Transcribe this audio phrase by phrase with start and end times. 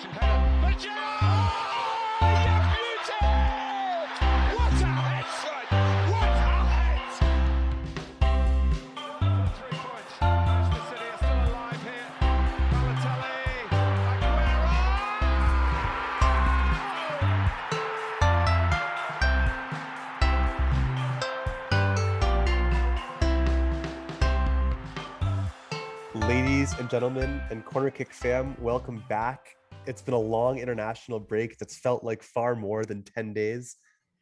[0.00, 0.40] Crossing header.
[0.62, 0.96] But oh,
[2.46, 3.20] you beauty!
[4.56, 5.64] What a head, son!
[6.10, 7.10] What a head!
[9.56, 10.14] Three points.
[10.20, 12.08] Manchester City are still alive here.
[12.72, 13.44] Balotelli,
[14.12, 14.64] Aguero!
[26.26, 29.59] Ladies and gentlemen, and Corner Kick fam, welcome back.
[29.86, 33.76] It's been a long international break that's felt like far more than 10 days.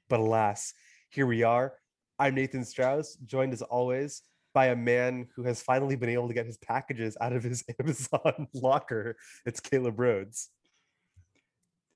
[0.08, 0.72] But alas,
[1.10, 1.74] here we are.
[2.18, 4.22] I'm Nathan Strauss, joined as always
[4.54, 7.64] by a man who has finally been able to get his packages out of his
[7.80, 9.16] Amazon locker.
[9.44, 10.48] It's Caleb Rhodes.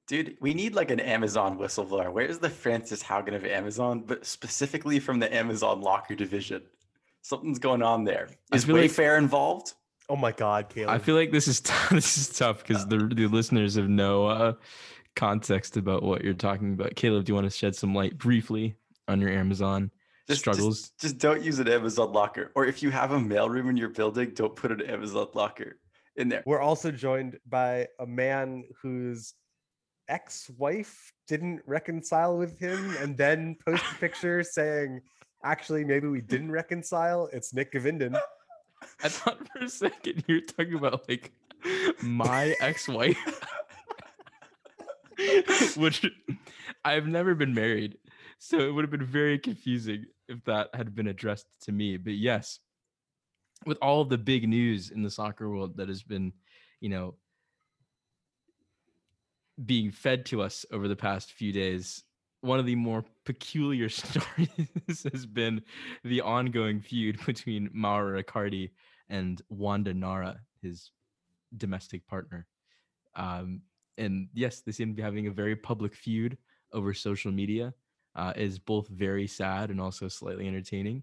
[0.09, 2.13] Dude, we need like an Amazon whistleblower.
[2.13, 6.63] Where's the Frances Haugen of Amazon, but specifically from the Amazon locker division?
[7.23, 8.25] Something's going on there.
[8.25, 9.75] Is I Is like- Wayfair involved?
[10.09, 10.91] Oh my God, Caleb.
[10.91, 14.27] I feel like this is t- this is tough because the the listeners have no
[14.27, 14.53] uh,
[15.17, 16.95] context about what you're talking about.
[16.95, 18.77] Caleb, do you want to shed some light briefly
[19.09, 19.91] on your Amazon
[20.29, 20.81] Just- struggles?
[20.81, 22.53] Just, just don't use an Amazon locker.
[22.55, 25.79] Or if you have a mailroom in your building, don't put an Amazon locker
[26.17, 26.43] in there.
[26.47, 29.35] We're also joined by a man whose
[30.09, 35.01] ex-wife didn't reconcile with him and then post a picture saying,
[35.45, 37.29] actually, maybe we didn't reconcile.
[37.33, 38.21] It's Nick Gavinden.
[39.03, 41.33] I thought for a second you were talking about like
[42.03, 43.41] my ex-wife,
[45.77, 46.07] which
[46.85, 47.99] I've never been married,
[48.39, 51.97] so it would have been very confusing if that had been addressed to me.
[51.97, 52.59] But yes,
[53.67, 56.33] with all the big news in the soccer world that has been,
[56.81, 57.15] you know,
[59.65, 62.03] being fed to us over the past few days,
[62.43, 65.63] one of the more peculiar stories has been
[66.05, 68.71] the ongoing feud between Mauro Icardi
[69.09, 70.91] and Wanda Nara, his
[71.57, 72.47] domestic partner.
[73.15, 73.63] Um,
[73.97, 76.37] and yes, they seem to be having a very public feud
[76.73, 77.73] over social media.
[78.15, 81.03] Uh, is both very sad and also slightly entertaining.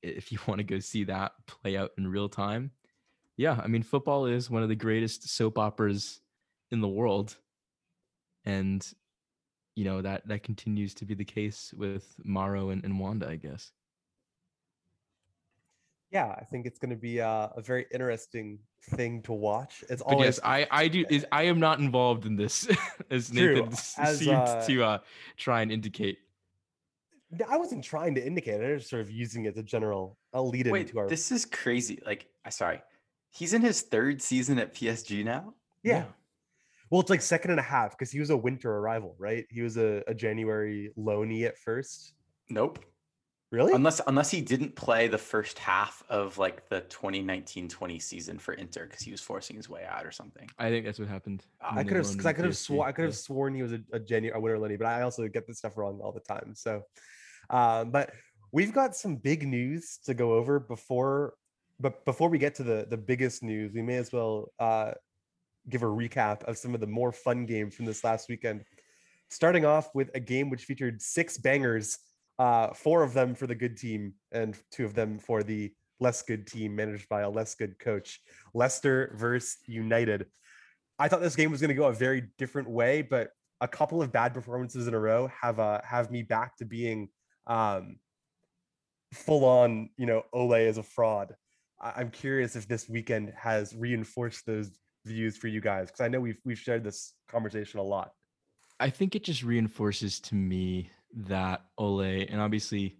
[0.00, 2.70] If you want to go see that play out in real time,
[3.36, 6.20] yeah, I mean, football is one of the greatest soap operas
[6.70, 7.36] in the world,
[8.44, 8.86] and
[9.76, 13.36] you know that that continues to be the case with Maro and, and Wanda, I
[13.36, 13.72] guess.
[16.10, 18.60] Yeah, I think it's going to be uh, a very interesting
[18.90, 19.84] thing to watch.
[19.90, 22.66] It's But always yes, I I do is I am not involved in this,
[23.10, 24.98] as True, Nathan s- as, seems uh, to uh,
[25.36, 26.18] try and indicate.
[27.48, 28.62] I wasn't trying to indicate.
[28.62, 31.08] I was just sort of using it as a general a lead Wait, into our
[31.08, 32.00] this is crazy.
[32.06, 32.80] Like, I sorry.
[33.30, 35.54] He's in his third season at PSG now?
[35.82, 36.04] yeah.
[36.90, 39.44] Well, it's like second and a half because he was a winter arrival, right?
[39.50, 42.14] He was a, a January loanee at first.
[42.48, 42.84] Nope.
[43.52, 43.72] Really?
[43.72, 48.86] Unless unless he didn't play the first half of like the 2019-20 season for Inter
[48.86, 50.48] because he was forcing his way out or something.
[50.58, 51.44] I think that's what happened.
[51.60, 53.08] I I could have because I could have PSG, sworn I could yeah.
[53.08, 55.58] have sworn he was a, a January a winter loanee, but I also get this
[55.58, 56.54] stuff wrong all the time.
[56.54, 56.82] So,
[57.48, 58.12] um, but
[58.50, 61.34] we've got some big news to go over before,
[61.78, 64.90] but before we get to the the biggest news, we may as well uh,
[65.68, 68.64] give a recap of some of the more fun games from this last weekend.
[69.28, 71.98] Starting off with a game which featured six bangers,
[72.38, 76.22] uh, four of them for the good team and two of them for the less
[76.22, 78.20] good team managed by a less good coach.
[78.54, 80.26] Leicester versus United.
[80.98, 84.02] I thought this game was going to go a very different way, but a couple
[84.02, 87.08] of bad performances in a row have uh, have me back to being
[87.46, 87.96] um,
[89.12, 91.34] full on, you know, Ole is a fraud.
[91.80, 94.70] I- I'm curious if this weekend has reinforced those
[95.06, 98.12] views for you guys because I know we've we've shared this conversation a lot.
[98.78, 102.98] I think it just reinforces to me that Ole and obviously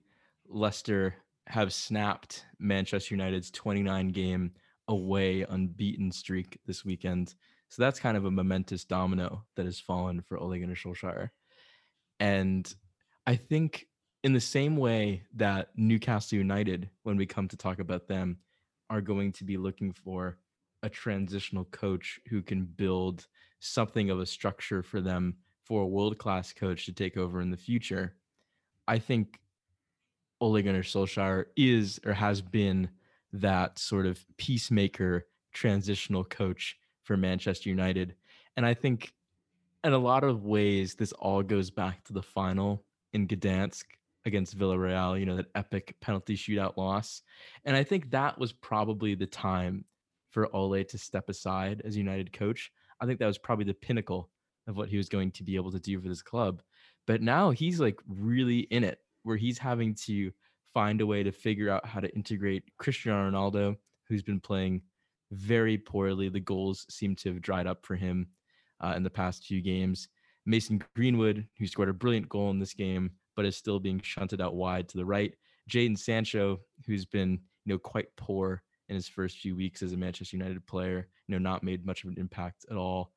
[0.48, 1.14] Leicester
[1.48, 4.52] have snapped Manchester United's 29 game
[4.88, 7.34] away unbeaten streak this weekend.
[7.68, 11.30] So that's kind of a momentous domino that has fallen for Ole Gunnar Solskjaer.
[12.20, 12.72] And
[13.26, 13.86] I think
[14.22, 18.38] in the same way that Newcastle United, when we come to talk about them,
[18.88, 20.38] are going to be looking for
[20.86, 23.26] a transitional coach who can build
[23.58, 25.34] something of a structure for them
[25.64, 28.14] for a world class coach to take over in the future.
[28.86, 29.40] I think
[30.40, 32.88] Ole Gunnar Solskjaer is or has been
[33.32, 38.14] that sort of peacemaker transitional coach for Manchester United.
[38.56, 39.12] And I think
[39.82, 43.84] in a lot of ways, this all goes back to the final in Gdansk
[44.24, 47.22] against Villarreal, you know, that epic penalty shootout loss.
[47.64, 49.84] And I think that was probably the time
[50.36, 52.70] for Ole to step aside as United coach.
[53.00, 54.28] I think that was probably the pinnacle
[54.68, 56.60] of what he was going to be able to do for this club.
[57.06, 60.30] But now he's like really in it, where he's having to
[60.74, 63.76] find a way to figure out how to integrate Cristiano Ronaldo,
[64.10, 64.82] who's been playing
[65.32, 66.28] very poorly.
[66.28, 68.26] The goals seem to have dried up for him.
[68.80, 70.08] uh, in the past few games.
[70.44, 74.42] Mason Greenwood, who scored a brilliant goal in this game, but is still being shunted
[74.42, 75.34] out wide to the right.
[75.70, 79.96] Jadon Sancho, who's been you know quite poor in his first few weeks as a
[79.96, 83.12] Manchester United player, you know, not made much of an impact at all.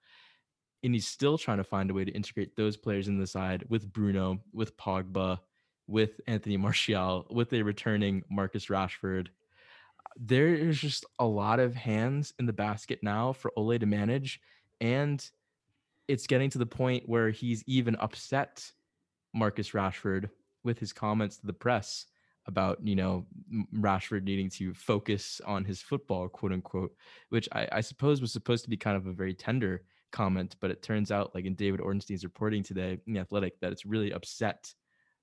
[0.84, 3.66] And he's still trying to find a way to integrate those players in the side
[3.70, 5.40] with Bruno, with Pogba,
[5.88, 9.28] with Anthony Martial, with a returning Marcus Rashford.
[10.18, 14.40] There is just a lot of hands in the basket now for Ole to manage.
[14.82, 15.24] And
[16.08, 18.72] it's getting to the point where he's even upset
[19.34, 20.30] Marcus Rashford
[20.64, 22.06] with his comments to the press
[22.50, 23.26] about you know
[23.74, 26.94] Rashford needing to focus on his football, quote unquote,
[27.30, 30.72] which I, I, suppose was supposed to be kind of a very tender comment, but
[30.72, 34.12] it turns out, like in David Ornstein's reporting today in the Athletic, that it's really
[34.12, 34.74] upset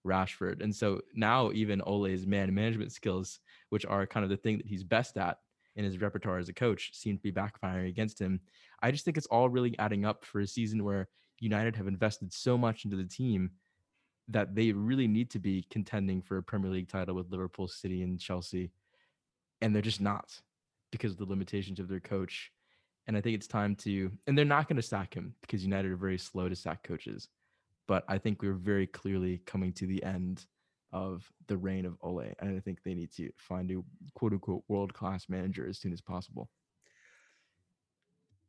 [0.07, 4.57] Rashford, and so now even Ole's man management skills, which are kind of the thing
[4.57, 5.39] that he's best at
[5.75, 8.41] in his repertoire as a coach, seem to be backfiring against him.
[8.83, 11.09] I just think it's all really adding up for a season where
[11.41, 13.51] United have invested so much into the team
[14.29, 18.03] that they really need to be contending for a Premier League title with Liverpool, City,
[18.03, 18.71] and Chelsea,
[19.61, 20.41] and they're just not
[20.91, 22.51] because of the limitations of their coach.
[23.07, 25.93] And I think it's time to, and they're not going to sack him because United
[25.93, 27.29] are very slow to sack coaches.
[27.87, 30.45] But I think we're very clearly coming to the end
[30.93, 33.83] of the reign of Ole, and I think they need to find a
[34.15, 36.49] quote unquote world class manager as soon as possible.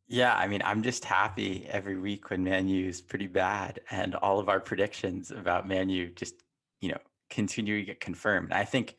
[0.07, 4.39] Yeah, I mean, I'm just happy every week when Manu is pretty bad, and all
[4.39, 6.35] of our predictions about Manu just,
[6.79, 6.99] you know,
[7.29, 8.53] continue to get confirmed.
[8.53, 8.95] I think,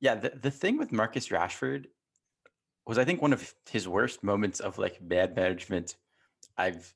[0.00, 1.86] yeah, the, the thing with Marcus Rashford
[2.86, 5.96] was, I think, one of his worst moments of like bad management
[6.56, 6.94] I've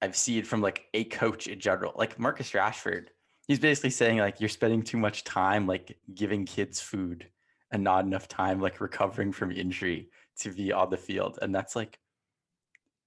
[0.00, 1.92] I've seen from like a coach in general.
[1.96, 3.08] Like Marcus Rashford,
[3.48, 7.26] he's basically saying like you're spending too much time like giving kids food
[7.72, 11.74] and not enough time like recovering from injury to be on the field, and that's
[11.74, 11.98] like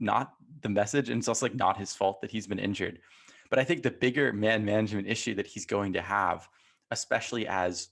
[0.01, 2.99] not the message and it's also like not his fault that he's been injured.
[3.49, 6.47] But i think the bigger man management issue that he's going to have
[6.91, 7.89] especially as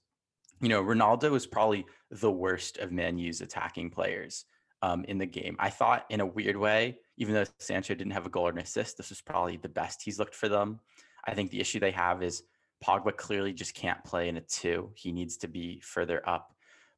[0.62, 4.46] you know ronaldo is probably the worst of man u's attacking players
[4.82, 5.58] um, in the game.
[5.60, 8.60] I thought in a weird way even though sancho didn't have a goal or an
[8.60, 10.80] assist this was probably the best he's looked for them.
[11.26, 12.44] I think the issue they have is
[12.84, 14.92] pogba clearly just can't play in a two.
[14.96, 16.54] He needs to be further up.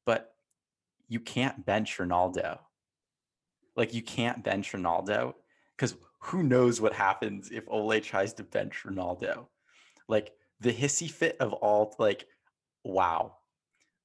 [0.06, 0.34] But
[1.08, 2.60] you can't bench ronaldo
[3.76, 5.34] like you can't bench Ronaldo
[5.78, 9.48] because who knows what happens if Ole tries to bench Ronaldo.
[10.08, 12.26] Like the hissy fit of all like
[12.84, 13.38] wow.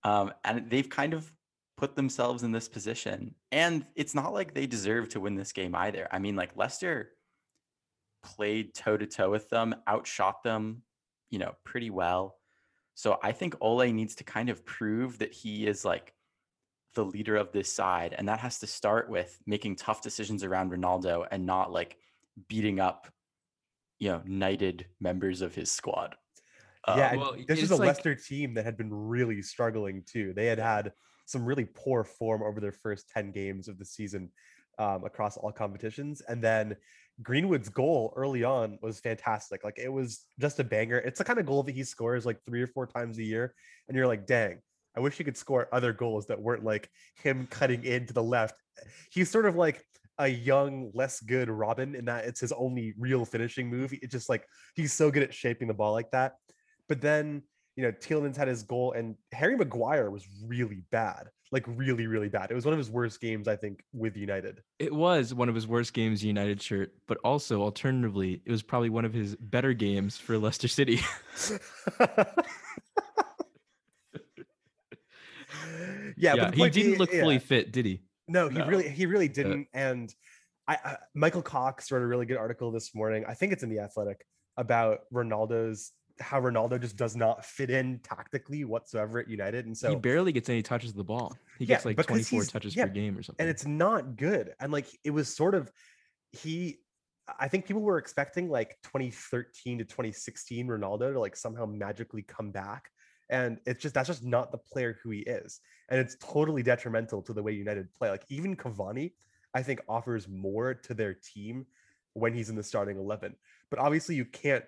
[0.02, 1.30] Um, and they've kind of
[1.76, 3.34] put themselves in this position.
[3.52, 6.08] And it's not like they deserve to win this game either.
[6.10, 7.10] I mean, like Leicester
[8.22, 10.82] played toe to toe with them, outshot them,
[11.30, 12.36] you know, pretty well.
[12.94, 16.14] So I think Ole needs to kind of prove that he is like
[16.96, 18.14] the leader of this side.
[18.18, 21.96] And that has to start with making tough decisions around Ronaldo and not like
[22.48, 23.06] beating up,
[24.00, 26.16] you know, knighted members of his squad.
[26.88, 30.32] Yeah, Um, well, this is a like- Leicester team that had been really struggling too.
[30.34, 30.92] They had had
[31.26, 34.30] some really poor form over their first 10 games of the season
[34.78, 36.22] um, across all competitions.
[36.22, 36.76] And then
[37.22, 39.64] Greenwood's goal early on was fantastic.
[39.64, 40.98] Like it was just a banger.
[40.98, 43.54] It's the kind of goal that he scores like three or four times a year.
[43.88, 44.60] And you're like, dang,
[44.96, 46.88] I wish he could score other goals that weren't like
[47.22, 48.54] him cutting in to the left.
[49.10, 49.84] He's sort of like
[50.18, 53.92] a young, less good Robben in that it's his only real finishing move.
[53.92, 56.36] It's just like he's so good at shaping the ball like that.
[56.88, 57.42] But then,
[57.76, 62.30] you know, Tielemans had his goal, and Harry Maguire was really bad, like really, really
[62.30, 62.50] bad.
[62.50, 64.62] It was one of his worst games, I think, with United.
[64.78, 68.88] It was one of his worst games, United shirt, but also alternatively, it was probably
[68.88, 71.00] one of his better games for Leicester City.
[76.16, 77.20] yeah, but he didn't look yeah.
[77.20, 78.02] fully fit, did he?
[78.28, 78.66] No, he No.
[78.66, 79.68] really, he really uh, didn't.
[79.72, 80.14] And
[80.68, 83.24] I, Michael Cox wrote a really good article this morning.
[83.26, 84.24] I think it's in the Athletic
[84.56, 89.90] about Ronaldo's how Ronaldo just does not fit in tactically whatsoever at United, and so
[89.90, 91.36] he barely gets any touches of the ball.
[91.58, 93.42] He Yeah, gets like 24 touches yeah, per game or something.
[93.42, 94.54] and it's not good.
[94.58, 95.70] And like it was sort of
[96.32, 96.78] he
[97.38, 102.50] I think people were expecting like 2013 to 2016 Ronaldo to like somehow magically come
[102.50, 102.90] back.
[103.30, 105.60] And it's just that's just not the player who he is.
[105.88, 108.10] And it's totally detrimental to the way United play.
[108.10, 109.12] Like even Cavani,
[109.54, 111.66] I think offers more to their team
[112.14, 113.34] when he's in the starting 11.
[113.70, 114.64] But obviously you can't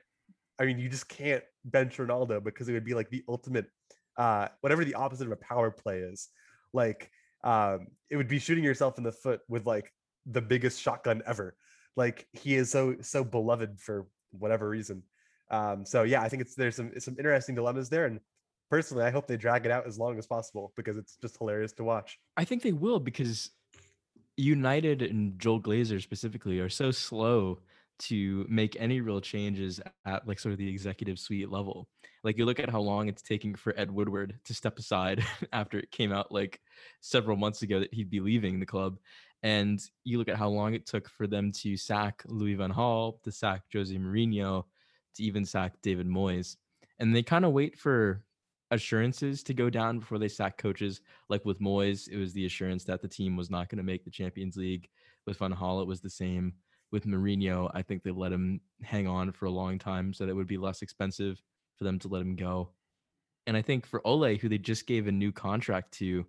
[0.60, 3.66] I mean you just can't bench Ronaldo because it would be like the ultimate
[4.16, 6.28] uh whatever the opposite of a power play is.
[6.72, 7.10] Like
[7.44, 9.92] um it would be shooting yourself in the foot with like
[10.26, 11.56] the biggest shotgun ever
[11.98, 15.02] like he is so so beloved for whatever reason
[15.50, 18.20] um so yeah i think it's there's some some interesting dilemmas there and
[18.70, 21.72] personally i hope they drag it out as long as possible because it's just hilarious
[21.72, 23.50] to watch I think they will because
[24.36, 27.58] United and Joel Glazer specifically are so slow
[27.98, 31.88] to make any real changes at like sort of the executive suite level.
[32.22, 35.80] Like you look at how long it's taking for Ed Woodward to step aside after
[35.80, 36.60] it came out like
[37.00, 38.98] several months ago that he'd be leaving the club.
[39.42, 43.20] And you look at how long it took for them to sack Louis Van Gaal,
[43.22, 44.64] to sack Jose Mourinho,
[45.16, 46.56] to even sack David Moyes.
[47.00, 48.22] And they kind of wait for
[48.70, 51.00] assurances to go down before they sack coaches.
[51.28, 54.04] Like with Moyes, it was the assurance that the team was not going to make
[54.04, 54.88] the Champions League.
[55.26, 56.54] With Van Gaal, it was the same.
[56.90, 60.30] With Mourinho, I think they let him hang on for a long time so that
[60.30, 61.42] it would be less expensive
[61.76, 62.70] for them to let him go.
[63.46, 66.26] And I think for Ole, who they just gave a new contract to,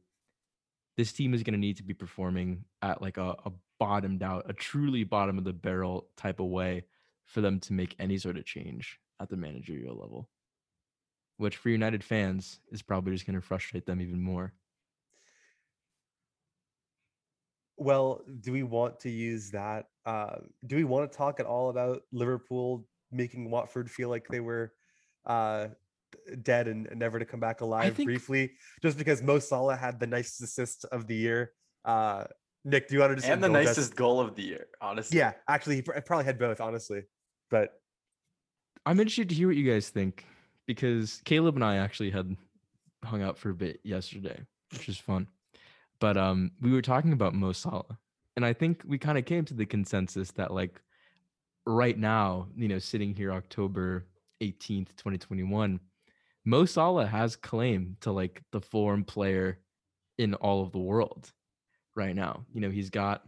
[0.98, 4.50] this team is going to need to be performing at like a, a bottomed out,
[4.50, 6.86] a truly bottom of the barrel type of way
[7.26, 10.30] for them to make any sort of change at the managerial level
[11.40, 14.54] which for United fans is probably just going to frustrate them even more.
[17.78, 19.86] Well, do we want to use that?
[20.06, 20.36] Uh,
[20.68, 24.74] do we want to talk at all about Liverpool making Watford feel like they were
[25.26, 25.68] uh,
[26.44, 28.52] dead and and never to come back alive think- briefly?
[28.82, 31.54] Just because Mo Salah had the nicest assist of the year.
[31.86, 32.26] Uh,
[32.66, 33.78] Nick, do you want to just and the indulge us?
[33.78, 35.18] nicest goal of the year, honestly.
[35.18, 37.04] Yeah, actually, he probably had both, honestly.
[37.50, 37.70] But
[38.86, 40.26] I'm interested to hear what you guys think
[40.70, 42.38] because Caleb and I actually had
[43.04, 44.40] hung out for a bit yesterday,
[44.72, 45.26] which was fun.
[46.00, 47.98] But um, we were talking about Mo Salah,
[48.36, 50.80] and I think we kind of came to the consensus that like
[51.66, 54.06] right now, you know, sitting here October
[54.44, 55.80] 18th, 2021,
[56.46, 59.58] Mo Salah has claim to like the form player
[60.20, 61.32] in all of the world
[61.96, 62.46] right now.
[62.54, 63.24] You know, he's got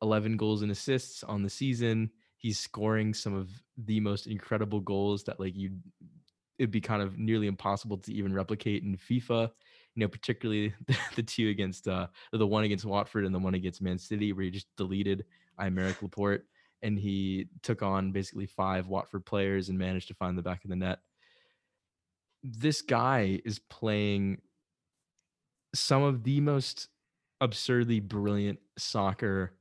[0.00, 2.12] 11 goals and assists on the season.
[2.36, 5.72] He's scoring some of the most incredible goals that like you
[6.58, 9.50] it'd be kind of nearly impossible to even replicate in FIFA.
[9.94, 13.54] You know, particularly the, the two against uh the one against Watford and the one
[13.54, 15.24] against Man City, where he just deleted
[15.60, 16.44] Aymeric Laporte
[16.82, 20.70] and he took on basically five Watford players and managed to find the back of
[20.70, 21.00] the net.
[22.44, 24.38] This guy is playing
[25.74, 26.88] some of the most
[27.40, 29.54] absurdly brilliant soccer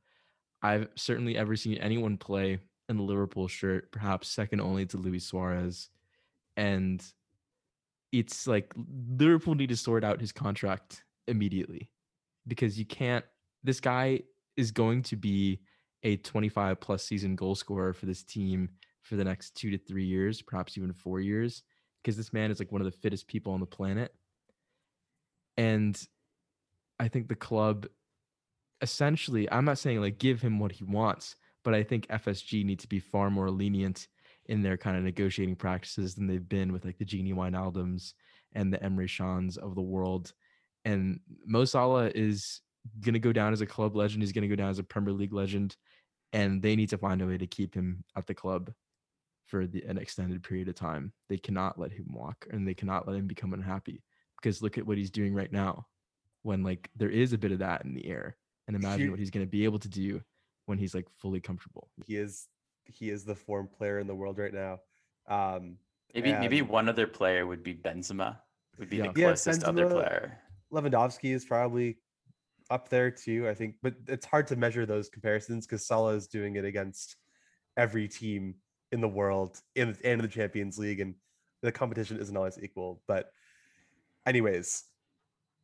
[0.62, 5.26] I've certainly ever seen anyone play in the Liverpool shirt, perhaps second only to Luis
[5.26, 5.90] Suarez.
[6.58, 7.02] And
[8.12, 11.90] it's like Liverpool need to sort out his contract immediately
[12.48, 13.24] because you can't.
[13.64, 14.22] This guy
[14.56, 15.60] is going to be
[16.04, 18.70] a 25 plus season goal scorer for this team
[19.02, 21.64] for the next two to three years, perhaps even four years,
[22.02, 24.14] because this man is like one of the fittest people on the planet.
[25.58, 26.00] And
[27.00, 27.88] I think the club
[28.82, 32.80] essentially, I'm not saying like give him what he wants, but I think FSG need
[32.80, 34.08] to be far more lenient
[34.48, 38.14] in their kind of negotiating practices than they've been with like the Gini Wijnaldums
[38.54, 40.34] and the Emre Cans of the world.
[40.86, 42.62] And Mo Salah is
[43.02, 44.24] going to go down as a club legend.
[44.24, 45.76] He's going to go down as a Premier League legend,
[46.34, 48.72] and they need to find a way to keep him at the club
[49.46, 51.12] for the, an extended period of time.
[51.30, 54.04] They cannot let him walk, and they cannot let him become unhappy
[54.42, 55.88] because look at what he's doing right now.
[56.44, 58.38] When like there is a bit of that in the air,
[58.68, 60.22] and imagine what he's going to be able to do
[60.66, 61.90] when he's like fully comfortable.
[62.06, 62.48] he is
[62.94, 64.80] he is the form player in the world right now.
[65.28, 65.78] Um,
[66.14, 68.40] Maybe maybe one other player would be Benzema.
[68.80, 69.12] Would be Yeah.
[69.12, 70.40] the Yeah, closest other player.
[70.72, 72.00] Lewandowski is probably
[72.70, 76.28] up there too, I think, but it's hard to measure those comparisons because Salah is
[76.28, 77.18] doing it against
[77.76, 78.56] every team
[78.92, 81.16] in the world in and in the Champions League, and
[81.62, 83.02] the competition isn't always equal.
[83.08, 83.32] But,
[84.26, 84.86] anyways,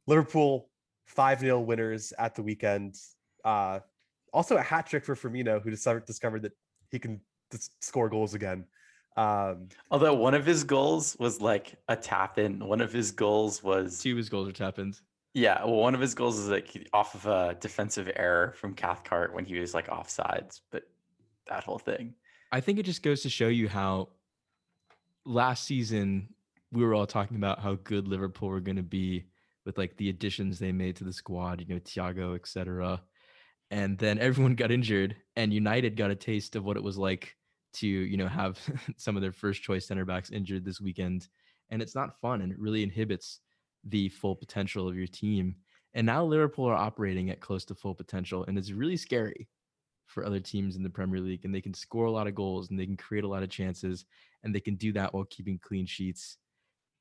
[0.07, 0.69] Liverpool
[1.05, 2.95] 5 0 winners at the weekend.
[3.43, 3.79] Uh,
[4.31, 6.53] also, a hat trick for Firmino, who discovered, discovered that
[6.93, 7.19] he can
[7.53, 8.63] s- score goals again.
[9.17, 12.65] Um, Although one of his goals was like a tap in.
[12.65, 15.01] One of his goals was Two of his goals are tap ins.
[15.33, 15.63] yeah.
[15.65, 19.43] Well, one of his goals is like off of a defensive error from Cathcart when
[19.45, 20.61] he was like offsides.
[20.71, 20.83] But
[21.49, 22.13] that whole thing.
[22.51, 24.09] I think it just goes to show you how
[25.25, 26.29] last season
[26.71, 29.25] we were all talking about how good Liverpool were going to be
[29.65, 33.01] with like the additions they made to the squad, you know, Thiago, etc.
[33.73, 37.35] And then everyone got injured, and United got a taste of what it was like
[37.73, 38.59] to, you know, have
[38.97, 41.27] some of their first choice center backs injured this weekend.
[41.71, 43.39] And it's not fun, and it really inhibits
[43.83, 45.55] the full potential of your team.
[45.95, 49.49] And now Liverpool are operating at close to full potential, and it's really scary
[50.05, 52.69] for other teams in the Premier League, and they can score a lot of goals
[52.69, 54.05] and they can create a lot of chances,
[54.43, 56.37] and they can do that while keeping clean sheets.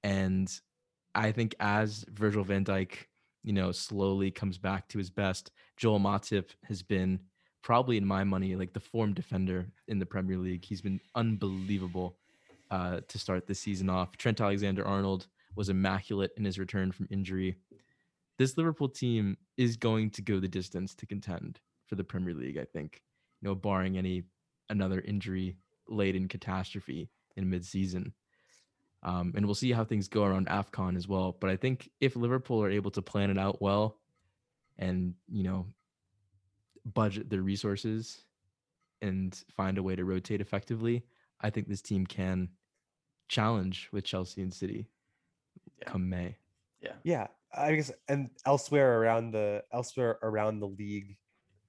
[0.05, 0.51] And
[1.15, 2.95] I think as Virgil van Dijk,
[3.43, 7.21] you know, slowly comes back to his best, Joel Matip has been
[7.63, 10.65] probably in my money like the form defender in the Premier League.
[10.65, 12.17] He's been unbelievable
[12.71, 14.17] uh, to start this season off.
[14.17, 17.57] Trent Alexander Arnold was immaculate in his return from injury.
[18.39, 22.59] This Liverpool team is going to go the distance to contend for the Premier League.
[22.59, 23.03] I think,
[23.41, 24.25] you know, barring any
[24.71, 25.57] another injury
[25.89, 28.15] laden catastrophe in mid-season.
[29.03, 31.37] Um, and we'll see how things go around AFCON as well.
[31.41, 34.01] But I think if Liverpool are able to plan it out well
[34.79, 35.67] and, you know,
[36.85, 38.25] budget their resources
[39.01, 41.05] and find a way to rotate effectively,
[41.41, 42.49] I think this team can
[43.29, 44.89] challenge with Chelsea and City
[45.79, 45.85] Yeah.
[45.87, 46.37] come May.
[46.81, 47.27] Yeah, Yeah.
[47.55, 51.19] I guess, and elsewhere around the elsewhere around the league,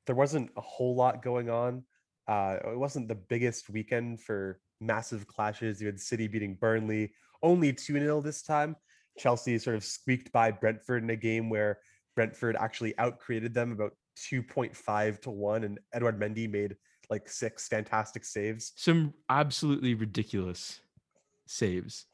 [0.05, 1.83] there wasn't a whole lot going on.
[2.27, 5.81] Uh, it wasn't the biggest weekend for massive clashes.
[5.81, 8.75] You had City beating Burnley only 2 0 this time.
[9.17, 11.79] Chelsea sort of squeaked by Brentford in a game where
[12.15, 16.75] Brentford actually outcreated them about 2.5 to 1, and Edouard Mendy made
[17.09, 18.71] like six fantastic saves.
[18.75, 20.79] Some absolutely ridiculous
[21.45, 22.05] saves.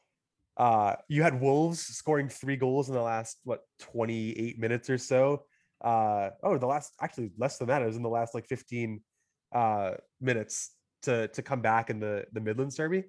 [0.56, 5.44] Uh, you had Wolves scoring three goals in the last what 28 minutes or so.
[5.82, 7.80] Uh, oh, the last actually less than that.
[7.80, 9.00] It was in the last like 15
[9.54, 10.72] uh, minutes
[11.02, 13.04] to to come back in the the Midlands Derby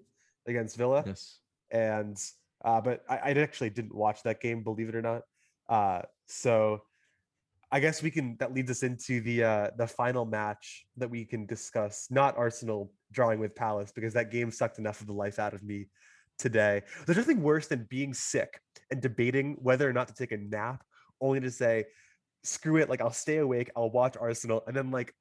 [0.48, 1.04] against Villa.
[1.06, 1.40] Yes.
[1.72, 2.18] And
[2.64, 5.24] uh, but I, I actually didn't watch that game, believe it or not.
[5.70, 6.82] Uh, so
[7.72, 11.26] I guess we can that leads us into the uh, the final match that we
[11.26, 12.08] can discuss.
[12.10, 15.64] Not Arsenal drawing with Palace because that game sucked enough of the life out of
[15.64, 15.88] me
[16.38, 16.82] today.
[17.06, 20.84] There's nothing worse than being sick and debating whether or not to take a nap,
[21.22, 21.86] only to say,
[22.44, 25.14] screw it, like I'll stay awake, I'll watch Arsenal, and then like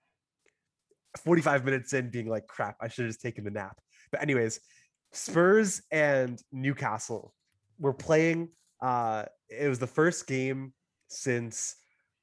[1.18, 3.80] 45 minutes in being like, crap, I should have just taken the nap.
[4.10, 4.60] But anyways,
[5.12, 7.34] Spurs and Newcastle
[7.78, 8.48] were playing.
[8.80, 10.72] Uh, it was the first game
[11.08, 11.76] since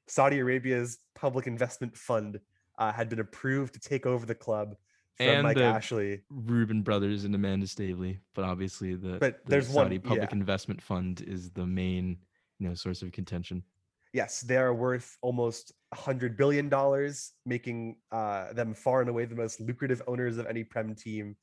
[0.06, 2.40] Saudi Arabia's public investment fund
[2.78, 4.74] uh, had been approved to take over the club
[5.18, 6.22] from And Mike Ashley.
[6.30, 10.36] Reuben Brothers and Amanda Staveley, but obviously the, But the there's one- Public yeah.
[10.36, 12.16] Investment Fund is the main,
[12.58, 13.62] you know, source of contention.
[14.12, 19.24] Yes, they are worth almost a hundred billion dollars, making uh, them far and away
[19.24, 21.36] the most lucrative owners of any Prem team.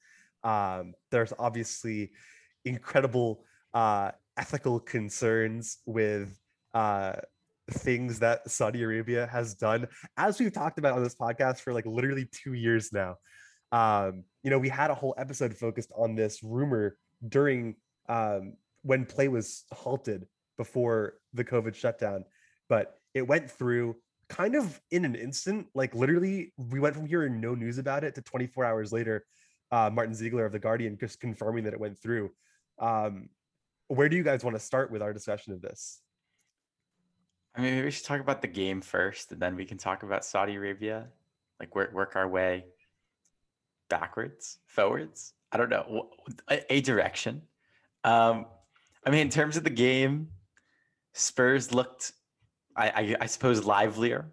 [0.44, 2.12] Um, there's obviously
[2.64, 6.38] incredible uh, ethical concerns with
[6.74, 7.14] uh,
[7.72, 11.86] things that Saudi Arabia has done, as we've talked about on this podcast for like
[11.86, 13.16] literally two years now.
[13.72, 16.98] Um, you know, we had a whole episode focused on this rumor
[17.28, 17.76] during
[18.08, 22.24] um, when play was halted before the COVID shutdown
[22.70, 23.96] but it went through
[24.30, 25.68] kind of in an instant.
[25.74, 29.26] Like literally, we went from hearing no news about it to 24 hours later,
[29.72, 32.32] uh, Martyn Ziegler of the Guardian just confirming that it went through.
[32.80, 33.30] Um,
[33.88, 36.02] where do you guys want to start with our discussion of this?
[37.56, 40.04] I mean, maybe we should talk about the game first, and then we can talk
[40.04, 41.08] about Saudi Arabia.
[41.60, 42.66] Like work work our way
[43.90, 45.34] backwards, forwards.
[45.52, 46.10] I don't know
[46.50, 47.44] a, a direction.
[48.04, 48.46] Um,
[49.06, 50.30] I mean, in terms of the game,
[51.14, 52.12] Spurs looked,
[52.76, 54.32] I, I, I suppose, livelier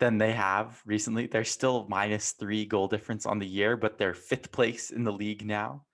[0.00, 1.26] than they have recently.
[1.26, 5.12] They're still minus three goal difference on the year, but they're fifth place in the
[5.12, 5.84] league now.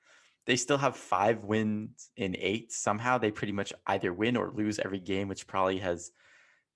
[0.46, 2.70] They still have five wins in eight.
[2.72, 6.10] Somehow they pretty much either win or lose every game, which probably has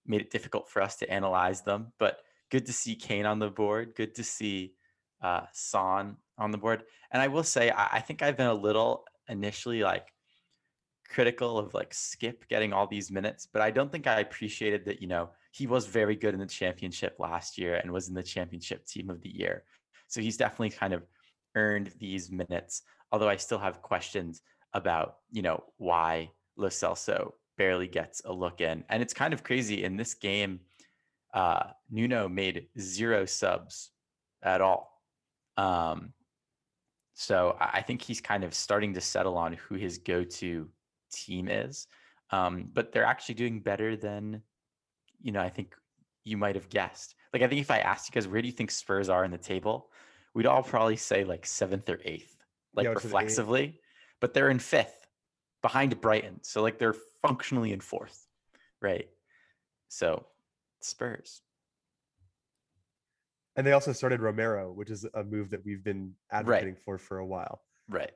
[0.06, 1.92] made it difficult for us to analyze them.
[1.98, 2.18] But
[2.50, 3.94] good to see Kane on the board.
[3.94, 4.72] Good to see
[5.22, 6.84] uh, Son on the board.
[7.10, 10.06] And I will say, I, I think I've been a little initially like
[11.08, 15.00] critical of like Skip getting all these minutes, but I don't think I appreciated that,
[15.00, 18.22] you know, he was very good in the championship last year and was in the
[18.22, 19.64] championship team of the year.
[20.08, 21.04] So he's definitely kind of
[21.54, 24.42] earned these minutes, although I still have questions
[24.74, 28.84] about, you know, why Lo Celso barely gets a look in.
[28.88, 30.60] And it's kind of crazy in this game,
[31.34, 33.90] uh, Nuno made zero subs
[34.42, 35.02] at all.
[35.56, 36.12] Um,
[37.14, 40.68] so I think he's kind of starting to settle on who his go-to
[41.10, 41.86] team is.
[42.30, 44.42] Um, but they're actually doing better than,
[45.22, 45.74] you know, I think
[46.24, 47.14] you might have guessed.
[47.32, 49.30] Like I think if I asked you guys, where do you think Spurs are in
[49.30, 49.90] the table?
[50.34, 52.36] We'd all probably say like seventh or eighth,
[52.74, 53.14] like Yeah, I would say eighth.
[53.14, 53.80] reflexively.
[54.20, 55.06] But they're in fifth,
[55.62, 56.40] behind Brighton.
[56.42, 58.26] So like they're functionally in fourth,
[58.82, 59.08] right?
[59.88, 60.26] So
[60.80, 61.40] Spurs.
[63.56, 67.18] And they also started Romero, which is a move that we've been advocating for for
[67.18, 67.62] a while.
[67.88, 68.12] Right.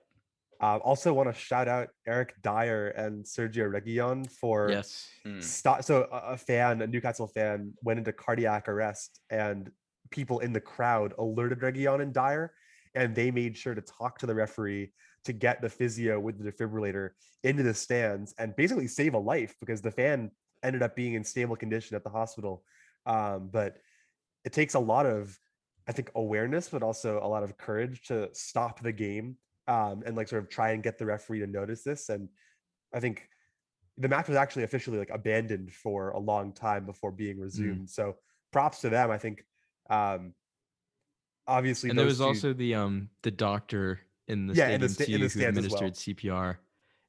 [0.63, 5.09] Uh, also, want to shout out Eric Dier and Sergio Reguilon for Yes.
[5.27, 5.43] Mm.
[5.43, 9.71] stop so a, a fan a newcastle fan went into cardiac arrest and
[10.11, 12.53] people in the crowd alerted Reguilon and Dier
[12.95, 14.93] and they made sure to talk to the referee
[15.25, 17.11] to get the physio with the defibrillator
[17.43, 20.31] into the stands and basically save a life because the fan
[20.63, 22.63] ended up being in stable condition at the hospital
[23.07, 23.79] um, but
[24.45, 25.37] it takes a lot of
[25.89, 29.37] i think awareness but also a lot of courage to stop the game
[29.69, 32.29] um, and like sort of try and get the referee to notice this and
[32.95, 33.29] i think
[33.99, 37.91] the match was actually officially like abandoned for a long time before being resumed.
[37.91, 38.17] So
[38.51, 39.11] props to them.
[39.11, 39.45] I think
[39.91, 40.33] Um,
[41.47, 44.81] obviously, and there was two- also the um the doctor in the Yeah, stadium in
[44.81, 45.49] the sta- in the who as well.
[45.49, 46.57] administered CPR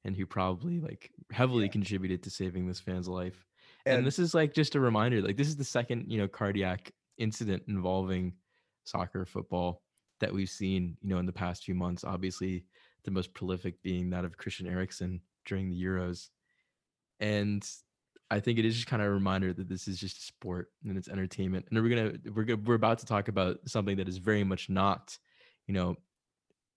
[0.04, 1.72] and who probably like heavily Yeah.
[1.72, 3.46] contributed to saving this fan's life.
[3.86, 6.28] And, and this is like just a reminder like this is the second you know
[6.28, 8.34] cardiac incident involving
[8.86, 9.82] soccer football
[10.20, 12.66] that we've seen you know in the past few months obviously
[13.04, 16.30] the most prolific being that of christian eriksen during the euros.
[17.20, 17.68] And
[18.32, 20.72] i think it is just kind of a reminder that this is just a sport
[20.84, 21.66] and it's entertainment.
[21.70, 24.70] And we're gonna we're gonna, we're about to talk about something that is very much
[24.70, 25.18] not
[25.68, 25.96] you know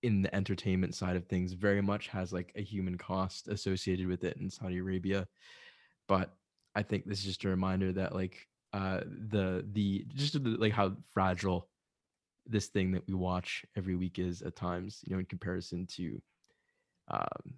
[0.03, 4.25] in the entertainment side of things very much has like a human cost associated with
[4.25, 5.27] it in saudi arabia.
[6.09, 6.35] But
[6.75, 10.72] I think this is just a reminder that like uh the the just the, like
[10.72, 11.68] how fragile
[12.48, 16.20] this thing that we watch every week is at times, you know, in comparison to
[17.09, 17.54] um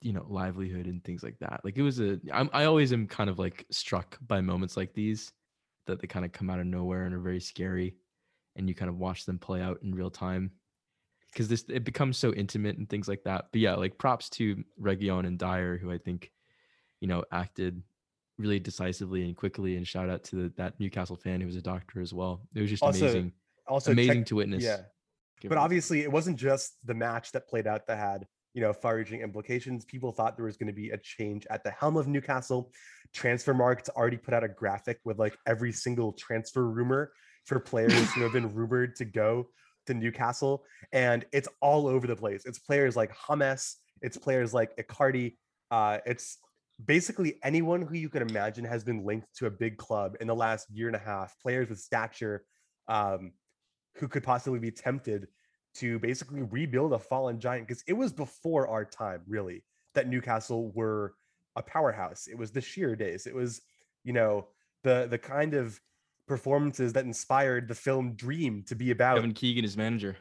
[0.00, 1.60] you know livelihood and things like that.
[1.64, 4.92] Like it was a I'm, I always am kind of like struck by moments like
[4.92, 5.32] these
[5.86, 7.96] that they kind of come out of nowhere and are very scary
[8.56, 10.50] and you kind of watch them play out in real time
[11.32, 13.46] because this it becomes so intimate and things like that.
[13.52, 16.30] But yeah, like props to Reguilon and Dier who I think
[17.00, 17.82] you know, acted
[18.38, 19.76] really decisively and quickly.
[19.76, 22.42] And shout out to the, that Newcastle fan who was a doctor as well.
[22.54, 23.32] It was just Also, amazing,
[23.68, 24.64] also amazing to witness.
[24.64, 24.82] Yeah,
[25.40, 28.62] Give but it- obviously it wasn't just the match that played out that had you
[28.62, 29.84] know far-reaching implications.
[29.84, 32.72] People thought there was going to be a change at the helm of newcastle.
[33.12, 37.12] Transfer markets already put out a graphic with like every single transfer rumor
[37.44, 39.48] for players who have been rumored to go
[39.86, 42.44] to newcastle and it's all over the place.
[42.44, 45.36] It's players like Hamas, it's players like icardi
[45.70, 46.38] uh, it's
[46.84, 50.34] basically anyone who you can imagine has been linked to a big club in the
[50.34, 51.34] last year and a half.
[51.40, 52.44] Players with stature
[52.88, 53.32] um,
[53.98, 55.28] who could possibly be tempted
[55.74, 59.62] to basically rebuild a fallen giant because it was before our time really
[59.94, 61.14] that newcastle were
[61.56, 63.60] a powerhouse it was the Shearer days it was
[64.04, 64.46] you know
[64.84, 65.80] the the kind of
[66.26, 70.16] performances that inspired the film dream to be about Kevin Keegan is manager.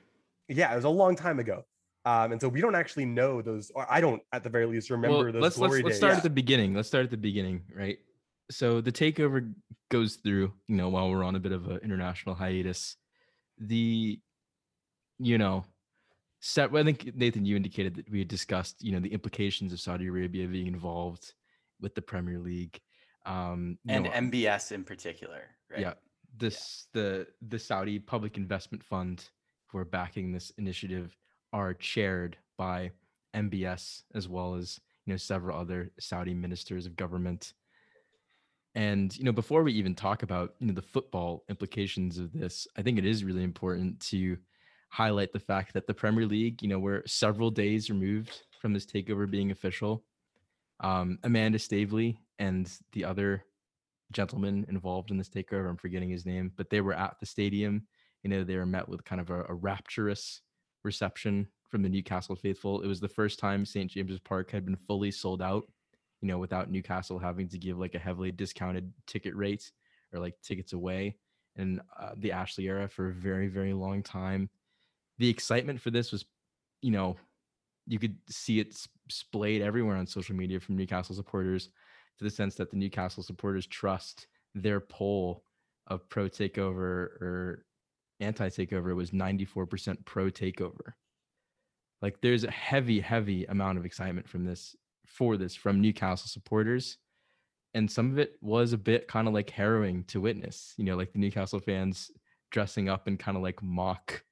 [0.47, 1.65] yeah it was a long time ago
[2.05, 4.89] um, and so we don't actually know those or i don't at the very least
[4.89, 6.73] remember Well, those let's let's, glory let's days start at the beginning.
[6.73, 7.97] Let's start at the beginning, right?
[8.51, 9.51] So the takeover
[9.89, 12.95] goes through, you know, while we're on a bit of an international hiatus.
[13.57, 14.19] The,
[15.19, 15.65] you know,
[16.39, 16.71] set.
[16.71, 19.79] Well, I think Nathan, you indicated that we had discussed, you know, the implications of
[19.79, 21.33] Saudi Arabia being involved
[21.81, 22.79] with the Premier League,
[23.25, 25.41] um, and know, MBS in particular,
[25.71, 25.81] right?
[25.81, 25.93] Yeah.
[26.37, 29.29] This the the Saudi Public Investment Fund
[29.67, 31.17] who are backing this initiative
[31.53, 32.91] are chaired by
[33.33, 37.53] MBS as well as you know several other Saudi ministers of government.
[38.75, 42.67] And you know before we even talk about you know the football implications of this,
[42.77, 44.37] I think it is really important to
[44.89, 48.85] highlight the fact that the Premier League, you know, we're several days removed from this
[48.85, 50.03] takeover being official.
[50.79, 53.43] Um, Amanda Staveley and the other
[54.11, 55.69] gentleman involved in this takeover.
[55.69, 57.87] I'm forgetting his name, but they were at the stadium.
[58.23, 60.41] You know, they were met with kind of a, a rapturous
[60.83, 62.81] reception from the Newcastle faithful.
[62.81, 63.91] It was the first time St.
[63.91, 65.65] James's Park had been fully sold out,
[66.25, 69.71] you know, without Newcastle having to give like a heavily discounted ticket rate
[70.11, 71.17] or like tickets away
[71.55, 74.49] in uh, the Ashley era for a very, very long time.
[75.19, 76.25] The excitement for this was,
[76.81, 77.15] you know,
[77.85, 78.75] you could see it
[79.07, 81.69] splayed everywhere on social media from Newcastle supporters
[82.17, 85.43] to the sense that the Newcastle supporters trust their poll
[85.85, 87.65] of pro takeover or
[88.19, 90.93] anti takeover was 94% pro takeover.
[92.01, 94.75] Like there's a heavy, heavy amount of excitement from this
[95.07, 96.97] for this from Newcastle supporters.
[97.73, 100.95] And some of it was a bit kind of like harrowing to witness, you know,
[100.95, 102.09] like the Newcastle fans
[102.51, 104.23] dressing up in kind of like mock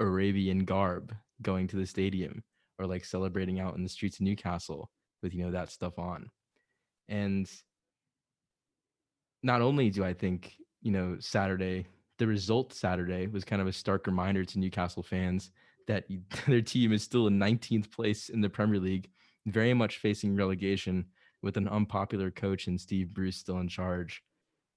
[0.00, 2.42] Arabian garb going to the stadium
[2.78, 4.90] or like celebrating out in the streets of Newcastle
[5.22, 6.30] with, you know, that stuff on.
[7.08, 7.50] And
[9.42, 11.86] not only do I think, you know, Saturday,
[12.18, 15.50] the result Saturday was kind of a stark reminder to Newcastle fans
[15.86, 16.04] that
[16.46, 19.10] their team is still in 19th place in the Premier League,
[19.46, 21.06] very much facing relegation
[21.42, 24.22] with an unpopular coach and Steve Bruce still in charge.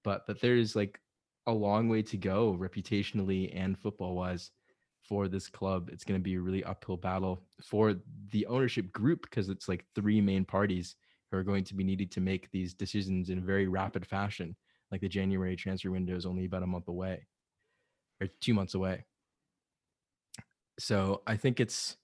[0.03, 0.99] But that there's like
[1.47, 4.51] a long way to go reputationally and football wise
[5.01, 5.89] for this club.
[5.91, 7.95] It's going to be a really uphill battle for
[8.31, 10.95] the ownership group because it's like three main parties
[11.29, 14.55] who are going to be needed to make these decisions in a very rapid fashion.
[14.91, 17.25] Like the January transfer window is only about a month away
[18.21, 19.05] or two months away.
[20.79, 21.97] So I think it's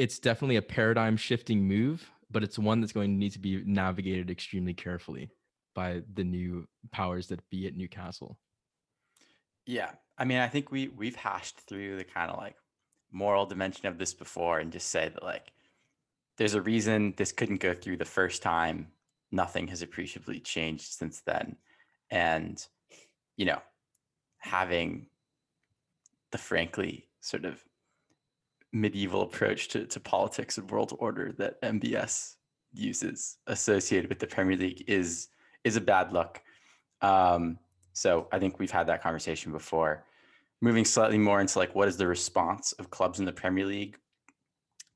[0.00, 3.62] it's definitely a paradigm shifting move, but it's one that's going to need to be
[3.66, 5.28] navigated extremely carefully
[5.74, 8.38] by the new powers that be at Newcastle.
[9.66, 9.90] Yeah.
[10.16, 12.56] I mean, I think we we've hashed through the kind of like
[13.12, 15.52] moral dimension of this before and just say that like
[16.38, 18.86] there's a reason this couldn't go through the first time.
[19.30, 21.56] Nothing has appreciably changed since then.
[22.10, 22.66] And
[23.36, 23.60] you know,
[24.38, 25.08] having
[26.32, 27.62] the frankly sort of
[28.72, 32.36] medieval approach to, to politics and world order that MBS
[32.72, 35.28] uses associated with the Premier League is
[35.64, 36.40] is a bad look.
[37.02, 37.58] Um,
[37.92, 40.04] so I think we've had that conversation before.
[40.62, 43.98] Moving slightly more into like what is the response of clubs in the Premier League?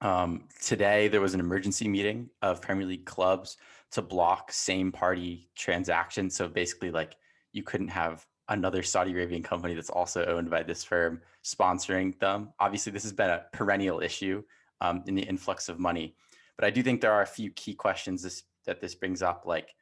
[0.01, 3.57] Um, today there was an emergency meeting of Premier League clubs
[3.93, 6.37] to block same party transactions.
[6.37, 7.17] So basically, like
[7.53, 12.51] you couldn't have another Saudi Arabian company that's also owned by this firm sponsoring them.
[12.61, 14.43] Obviously, this has been a perennial issue
[14.81, 16.15] um, in the influx of money.
[16.57, 19.45] But I do think there are a few key questions this, that this brings up,
[19.47, 19.75] like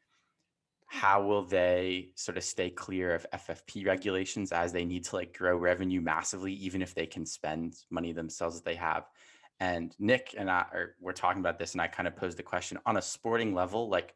[0.86, 5.36] how will they sort of stay clear of FFP regulations as they need to like
[5.36, 9.08] grow revenue massively, even if they can spend money themselves that they have.
[9.58, 12.42] And Nick and I are we're talking about this, and I kind of posed the
[12.42, 14.14] question on a sporting level, like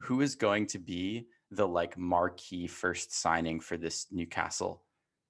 [0.00, 4.82] who is going to be the like marquee first signing for this Newcastle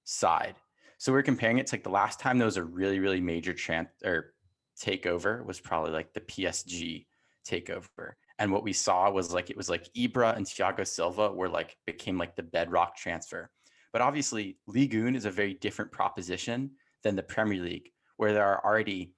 [0.05, 0.57] side?
[0.99, 3.53] So we're comparing it to like the last time there was a really, really major
[3.53, 4.35] trans or
[4.81, 7.07] takeover was probably like the PSG
[7.47, 8.13] takeover.
[8.39, 11.77] And what we saw was like it was like Ibra and Thiago Silva were like
[11.87, 13.51] became like the bedrock transfer.
[13.93, 16.73] But obviously, Ligue 1 is a very different proposition
[17.05, 19.13] than the Premier League, where there are already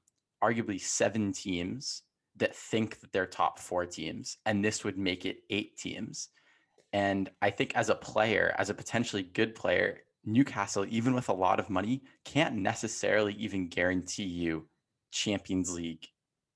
[0.45, 2.03] arguably seven teams
[2.37, 6.29] that think that they're top four teams, and this would make it eight teams.
[6.93, 11.35] And I think as a player, as a potentially good player, Newcastle, even with a
[11.35, 14.67] lot of money, can't necessarily even guarantee you
[15.13, 16.09] Champions League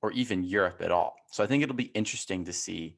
[0.02, 1.16] or even Europe at all.
[1.30, 2.96] So I think it'll be interesting to see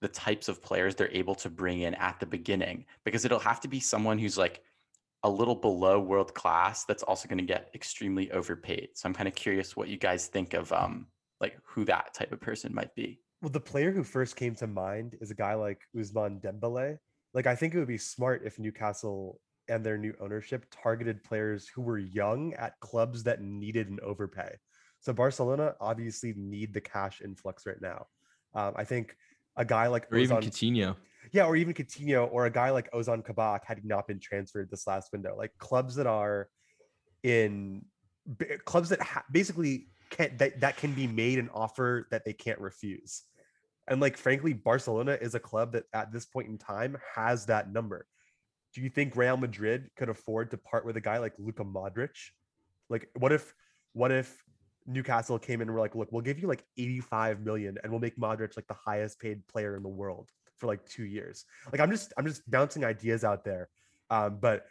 [0.00, 3.60] the types of players they're able to bring in at the beginning because it'll have
[3.60, 4.62] to be someone who's like
[5.22, 8.90] a little below world class that's also going to get extremely overpaid.
[8.94, 11.06] So I'm kind of curious what you guys think of um
[11.40, 13.20] like who that type of person might be.
[13.42, 16.98] Well, the player who first came to mind is a guy like Ousmane Dembele.
[17.34, 21.68] Like I think it would be smart if Newcastle and their new ownership targeted players
[21.68, 24.56] who were young at clubs that needed an overpay.
[25.00, 28.06] So Barcelona obviously need the cash influx right now.
[28.54, 29.14] Um, I think
[29.56, 30.96] a guy like or even Ozan- Coutinho.
[31.32, 34.86] yeah, or even Coutinho or a guy like Ozan Kabak had not been transferred this
[34.86, 35.36] last window.
[35.36, 36.48] Like clubs that are
[37.22, 37.84] in
[38.64, 42.60] clubs that ha- basically can that, that can be made an offer that they can't
[42.60, 43.22] refuse.
[43.88, 47.72] And like frankly, Barcelona is a club that at this point in time has that
[47.72, 48.06] number.
[48.74, 52.16] Do you think Real Madrid could afford to part with a guy like Luka Modric?
[52.88, 53.54] Like what if
[53.92, 54.42] what if
[54.86, 58.00] Newcastle came in and were like, look, we'll give you like 85 million and we'll
[58.00, 61.44] make Modric like the highest paid player in the world for like two years.
[61.72, 63.68] Like I'm just I'm just bouncing ideas out there.
[64.10, 64.66] Um, but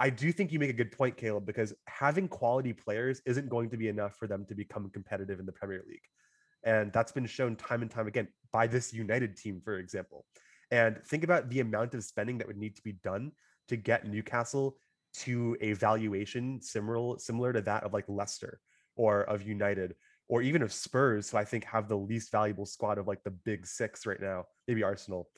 [0.00, 3.70] I do think you make a good point, Caleb, because having quality players isn't going
[3.70, 6.00] to be enough for them to become competitive in the Premier League.
[6.64, 10.24] And that's been shown time and time again by this United team, for example.
[10.70, 13.32] And think about the amount of spending that would need to be done
[13.68, 14.76] to get Newcastle
[15.14, 18.60] to a valuation similar similar to that of like Leicester
[18.96, 19.94] or of United
[20.28, 23.30] or even of Spurs, who I think have the least valuable squad of like the
[23.30, 25.28] big six right now, maybe Arsenal.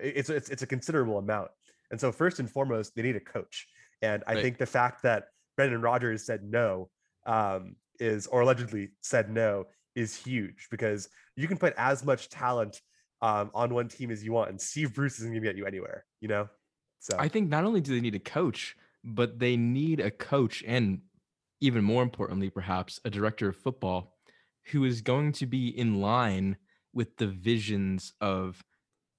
[0.00, 1.50] It's it's it's a considerable amount.
[1.90, 3.66] And so first and foremost, they need a coach.
[4.02, 4.42] And I Right.
[4.42, 6.90] think the fact that Brendan Rodgers said no
[7.26, 12.80] um, is, or allegedly said no, is huge because you can put as much talent
[13.20, 15.66] um, on one team as you want, and Steve Bruce isn't going to get you
[15.66, 16.04] anywhere.
[16.20, 16.48] You know,
[17.00, 20.62] so I think not only do they need a coach, but they need a coach
[20.66, 21.00] and
[21.60, 24.14] even more importantly, perhaps a director of football
[24.66, 26.56] who is going to be in line
[26.92, 28.60] with the visions of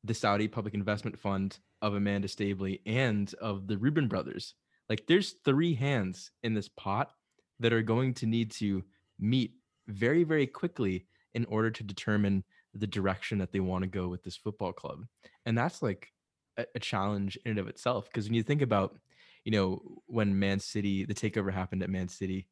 [0.04, 4.54] the Saudi Public Investment Fund, of Amanda Staveley, and of the Reuben brothers.
[4.90, 7.12] Like there's three hands in this pot
[7.60, 8.84] that are going to need to
[9.20, 9.54] meet
[9.88, 14.24] very, very quickly in order to determine the direction that they want to go with
[14.24, 15.06] this football club.
[15.46, 16.12] And that's like
[16.58, 18.06] a, a challenge in and of itself.
[18.06, 18.98] Because when you think about,
[19.44, 22.48] you know, when Man City, the takeover happened at Man City,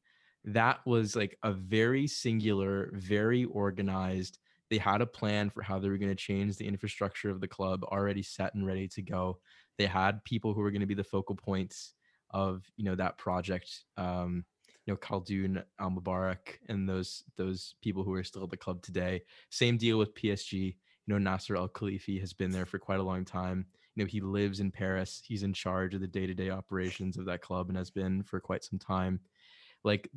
[0.45, 4.39] that was like a very singular, very organized.
[4.69, 7.47] They had a plan for how they were going to change the infrastructure of the
[7.47, 9.39] club already set and ready to go.
[9.77, 11.93] They had people who were going to be the focal points
[12.31, 13.83] of, you know, that project.
[13.97, 14.45] Um,
[14.85, 18.81] you know, Khaldoon Al Mubarak and those those people who are still at the club
[18.81, 19.21] today.
[19.49, 20.53] Same deal with PSG.
[20.53, 23.65] You know, Nasser Al Khelaifi has been there for quite a long time.
[23.95, 25.21] You know, he lives in Paris.
[25.25, 28.63] He's in charge of the day-to-day operations of that club and has been for quite
[28.63, 29.19] some time.
[29.83, 30.09] Like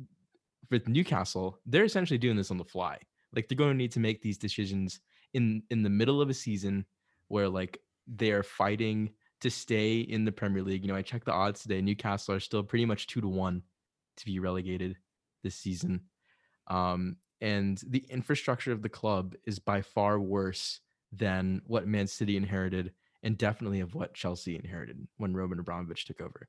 [0.69, 2.97] with Newcastle, they're essentially doing this on the fly.
[3.35, 4.99] Like they're going to need to make these decisions
[5.33, 6.85] in in the middle of a season
[7.27, 10.83] where like they are fighting to stay in the Premier League.
[10.83, 11.81] You know, I checked the odds today.
[11.81, 13.63] Newcastle are still pretty much two to one
[14.17, 14.97] to be relegated
[15.43, 16.01] this season.
[16.67, 20.79] Um, and the infrastructure of the club is by far worse
[21.11, 26.21] than what Man City inherited, and definitely of what Chelsea inherited when Roman Abramovich took
[26.21, 26.47] over.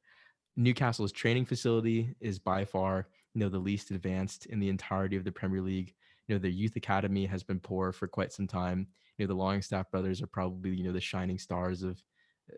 [0.57, 5.25] Newcastle's training facility is by far, you know, the least advanced in the entirety of
[5.25, 5.95] the Premier League.
[6.29, 8.87] You know, their youth academy has been poor for quite some time.
[9.17, 12.03] You know, the Longstaff brothers are probably, you know, the shining stars of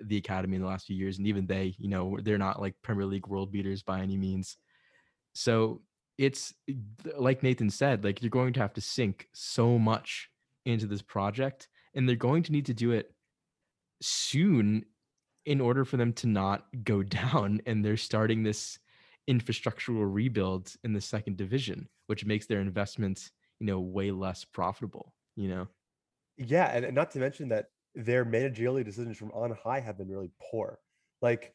[0.02, 1.18] the academy in the last few years.
[1.18, 4.56] And even they, you know, they're not like Premier League world beaters by any means.
[5.34, 5.82] So
[6.18, 6.54] it's
[7.16, 10.30] like Nathan said, like you're going to have to sink so much
[10.64, 13.12] into this project and they're going to need to do it
[14.00, 14.84] soon
[15.46, 18.78] in order for them to not go down and they're starting this
[19.28, 25.14] infrastructural rebuild in the second division which makes their investments you know way less profitable
[25.34, 25.66] you know
[26.36, 30.08] Yeah, and and not to mention that their managerial decisions from on high have been
[30.08, 30.78] really poor.
[31.22, 31.54] Like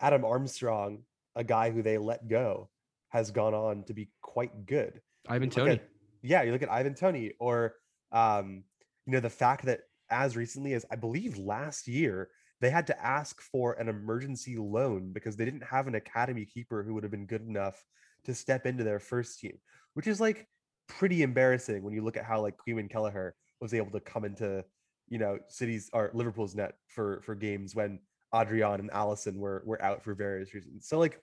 [0.00, 1.02] Adam Armstrong,
[1.36, 2.70] a guy who they let go,
[3.10, 5.00] has gone on to be quite good.
[5.28, 5.88] Ivan Toney at-
[6.22, 7.74] yeah, you look at Ivan Toney, or
[8.10, 8.64] um,
[9.06, 13.04] you know, the fact that as recently as I believe last year, they had to
[13.04, 17.10] ask for an emergency loan because they didn't have an academy keeper who would have
[17.10, 17.84] been good enough
[18.24, 19.58] to step into their first team,
[19.92, 20.48] which is like
[20.88, 24.64] pretty embarrassing when you look at how like Caoimhin Kelleher was able to come into,
[25.08, 28.00] you know, cities or Liverpool's net for for games when
[28.34, 30.86] Adrian and Alisson were were out for various reasons.
[30.88, 31.20] So like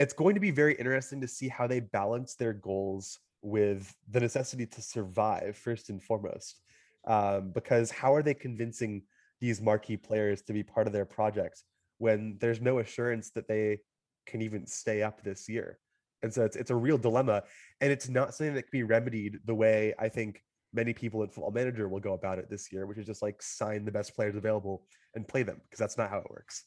[0.00, 4.20] it's going to be very interesting to see how they balance their goals with the
[4.20, 6.60] necessity to survive first and foremost
[7.06, 9.02] um, because how are they convincing
[9.40, 11.62] these marquee players to be part of their project
[11.98, 13.78] when there's no assurance that they
[14.26, 15.78] can even stay up this year
[16.22, 17.42] and so it's, it's a real dilemma
[17.82, 20.42] and it's not something that can be remedied the way i think
[20.74, 23.40] many people in football manager will go about it this year which is just like
[23.40, 26.64] sign the best players available and play them because that's not how it works.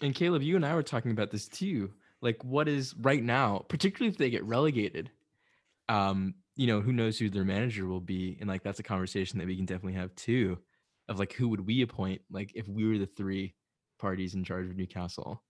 [0.00, 1.90] And caleb you and i were talking about this too
[2.20, 5.10] like what is right now particularly if they get relegated
[5.88, 9.38] um you know who knows who their manager will be and like that's a conversation
[9.38, 10.58] that we can definitely have too
[11.08, 13.54] of like who would we appoint like if we were the three
[13.98, 15.42] parties in charge of newcastle.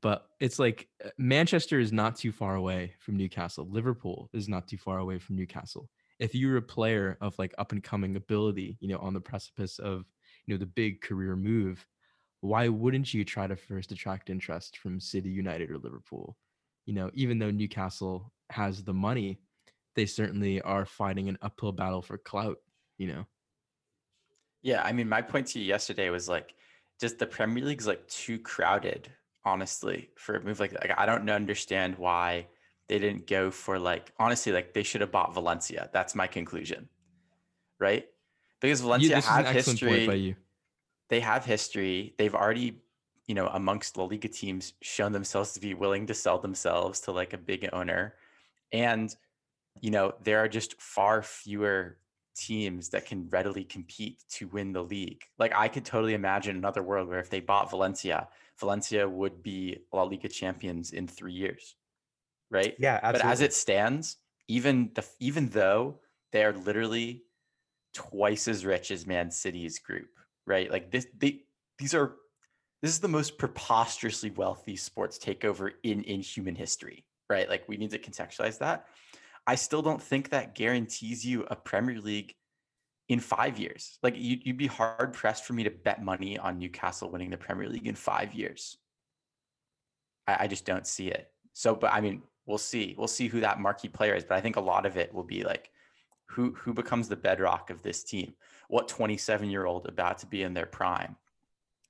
[0.00, 3.66] But it's like uh, manchester is not too far away from newcastle.
[3.68, 7.72] Liverpool is not too far away from newcastle if you're a player of like up
[7.72, 10.04] and coming ability you know on the precipice of
[10.46, 11.86] you know the big career move
[12.40, 16.36] why wouldn't you try to first attract interest from city united or liverpool
[16.86, 19.40] you know even though newcastle has the money
[19.96, 22.58] they certainly are fighting an uphill battle for clout
[22.98, 23.24] you know
[24.62, 26.54] Yeah, I mean, my point to you yesterday was like,
[27.00, 29.08] just the Premier League's like too crowded,
[29.44, 30.88] honestly, for a move like that.
[30.88, 32.48] Like, I don't understand why
[32.88, 35.90] they didn't go for like, honestly, like they should have bought Valencia.
[35.92, 36.88] That's my conclusion,
[37.78, 38.06] right?
[38.60, 39.90] Because Valencia an have history.
[40.00, 40.36] you
[41.08, 42.14] They have history.
[42.18, 42.82] They've already,
[43.26, 47.12] you know, amongst La Liga teams, shown themselves to be willing to sell themselves to
[47.12, 48.14] like a big owner,
[48.72, 49.14] and
[49.80, 51.98] you know, there are just far fewer
[52.34, 55.22] teams that can readily compete to win the league.
[55.38, 59.78] Like I could totally imagine another world where if they bought Valencia, Valencia would be
[59.92, 61.76] La Liga champions in three years,
[62.50, 62.74] right?
[62.78, 64.16] yeah But as it stands,
[64.48, 66.00] even the even though
[66.32, 67.24] they are literally
[67.94, 70.08] twice as rich as Man City's group,
[70.46, 70.70] right?
[70.70, 71.42] Like this, they
[71.78, 72.16] these are
[72.82, 77.48] this is the most preposterously wealthy sports takeover in in human history, right?
[77.48, 78.86] Like we need to contextualize that.
[79.46, 82.34] I still don't think that guarantees you a Premier League
[83.08, 83.98] in five years.
[84.02, 87.38] Like you, you'd be hard pressed for me to bet money on Newcastle winning the
[87.38, 88.76] Premier League in five years.
[90.26, 91.30] I, I just don't see it.
[91.54, 92.94] So, but I mean, we'll see.
[92.98, 94.24] We'll see who that marquee player is.
[94.24, 95.70] But I think a lot of it will be like
[96.26, 98.34] who who becomes the bedrock of this team.
[98.68, 101.14] What 27 year old about to be in their prime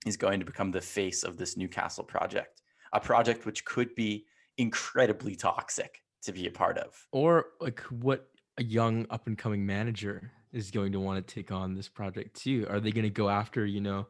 [0.05, 2.61] is going to become the face of this Newcastle project,
[2.93, 4.27] a project which could be
[4.59, 7.07] incredibly toxic to be a part of.
[7.13, 11.53] or like what a young up and coming manager is going to want to take
[11.53, 14.05] on this project too are they going to go after you know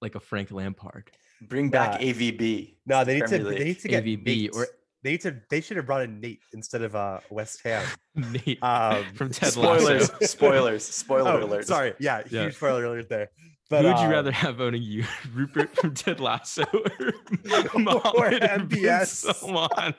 [0.00, 1.10] like a frank lampard
[1.42, 2.06] Bring back Nah.
[2.06, 2.76] AVB.
[2.86, 4.50] no they need to Premier they need to get AVB Nate.
[4.54, 4.68] or-
[5.04, 7.86] they need to they should have brought in nate instead of uh west ham
[8.16, 10.16] Nate um from ted Spoilers, Lasso.
[10.26, 11.66] spoilers, spoiler oh, alert.
[11.66, 12.44] sorry yeah, Yeah.
[12.44, 13.30] huge spoiler alert there
[13.70, 18.40] but Who would you uh, rather have owning you, Rupert from Ted Lasso or Mohammed
[18.40, 19.34] bin MBS?
[19.34, 19.94] Salman?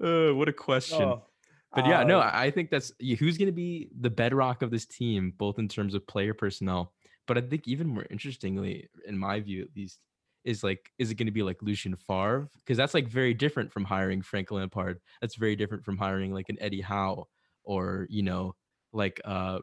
[0.00, 1.02] Uh, what a question!
[1.02, 1.24] oh,
[1.74, 4.70] but yeah, no, um, I I think that's who's going to be the bedrock of
[4.70, 6.92] this team, both in terms of player personnel.
[7.26, 9.98] But I think even more interestingly, in my view at least,
[10.44, 12.48] is like, is it going to be like Lucien Favre?
[12.58, 15.00] Because that's like very different from hiring Frank Lampard.
[15.20, 17.26] That's very different from hiring like an Eddie Howe
[17.64, 18.54] or you know,
[18.92, 19.58] like uh,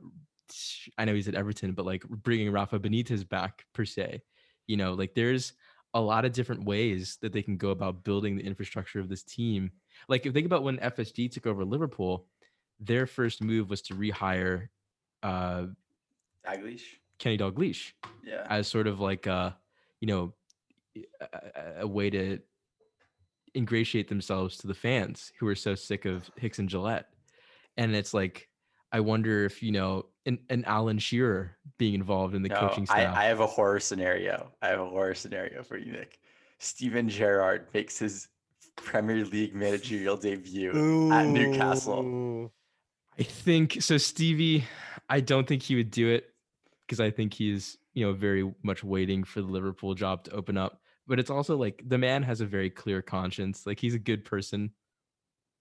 [0.97, 4.21] I know he's at Everton, but like bringing Rafa Benitez back per se.
[4.67, 5.53] You know, like there's
[5.93, 9.23] a lot of different ways that they can go about building the infrastructure of this
[9.23, 9.71] team.
[10.09, 12.27] Like if you think about when FSG took over Liverpool,
[12.79, 14.67] their first move was to rehire
[15.23, 15.65] uh,
[16.45, 16.83] Dalglish.
[17.17, 18.45] Kenny Dalglish Yeah.
[18.49, 19.51] as sort of like uh,
[20.01, 20.33] you know,
[21.21, 22.39] a, a way to
[23.55, 27.05] ingratiate themselves to the fans who are so sick of Hicks and Gillett.
[27.77, 28.47] And it's like,
[28.91, 32.87] I wonder if you know an, an Alan Shearer being involved in the No, coaching
[32.89, 33.17] I, staff.
[33.17, 34.51] I have a horror scenario.
[34.61, 36.19] I have a horror scenario for you, Nick.
[36.59, 38.27] Steven Gerrard makes his
[38.77, 42.51] Premier League managerial debut at Newcastle.
[43.19, 44.65] I think so, Stevie.
[45.09, 46.33] I don't think he would do it
[46.85, 50.57] because I think he's you know very much waiting for the Liverpool job to open
[50.57, 50.81] up.
[51.07, 53.65] But it's also like the man has a very clear conscience.
[53.65, 54.71] Like he's a good person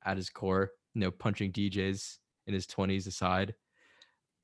[0.05, 0.73] at his core.
[0.95, 2.17] You know, punching DJs
[2.47, 3.55] in his twenties aside.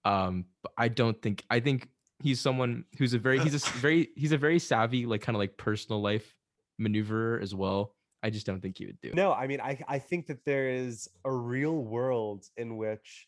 [0.04, 1.44] Um, but I don't think.
[1.50, 1.88] I think
[2.20, 5.40] he's someone who's a very he's a very he's a very savvy like kind of
[5.40, 6.34] like personal life
[6.80, 7.94] maneuverer as well.
[8.22, 9.14] I just don't think he would do it.
[9.14, 13.26] No, I mean, I, I think that there is a real world in which,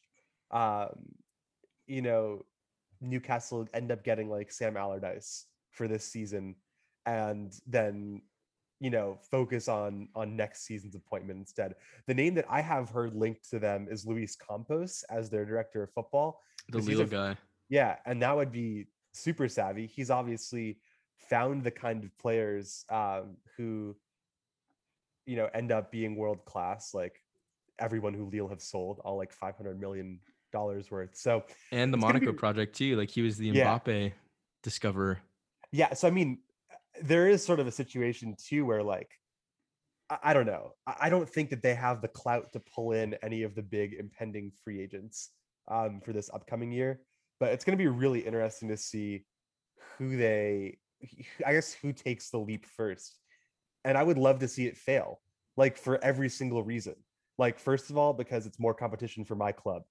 [0.53, 0.91] um,
[1.87, 2.45] you know,
[3.01, 6.55] Newcastle end up getting like Sam Allardyce for this season,
[7.07, 8.22] and then,
[8.80, 11.74] you know, focus on on next season's appointment instead.
[12.07, 15.82] The name that I have heard linked to them is Luis Campos as their director
[15.82, 16.40] of football.
[16.68, 17.36] The 'cause he's Lille a- guy.
[17.68, 19.86] Yeah, and that would be super savvy.
[19.86, 20.78] He's obviously
[21.30, 23.96] found the kind of players um, who,
[25.26, 27.22] you know, end up being world class, like
[27.78, 30.20] everyone who Lille have sold, all like five hundred million
[30.52, 31.16] dollars worth.
[31.16, 32.96] So and the Monaco be- project too.
[32.96, 33.78] Like he was the Yeah.
[33.78, 34.12] Mbappe
[34.62, 35.20] discoverer.
[35.72, 36.38] yeah, so I mean,
[37.03, 39.11] there is sort of a situation too where like,
[40.11, 42.92] I, I don't know, I, I don't think that they have the clout to pull
[42.92, 45.30] in any of the big impending free agents
[45.68, 47.01] um, for this upcoming year.
[47.40, 49.24] But it's going to be really interesting to see
[49.99, 50.78] who they,
[51.45, 53.18] I guess, who takes the leap first.
[53.84, 55.20] And I would love to see it fail,
[55.57, 56.95] like for every single reason.
[57.36, 59.82] Like, first of all, because it's more competition for my club.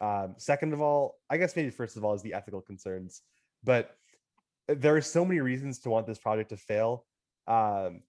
[0.00, 3.22] Um, second of all, I guess maybe first of all is the ethical concerns.
[3.64, 3.96] But
[4.74, 7.04] there are so many reasons to want this project to fail.
[7.46, 8.02] Um,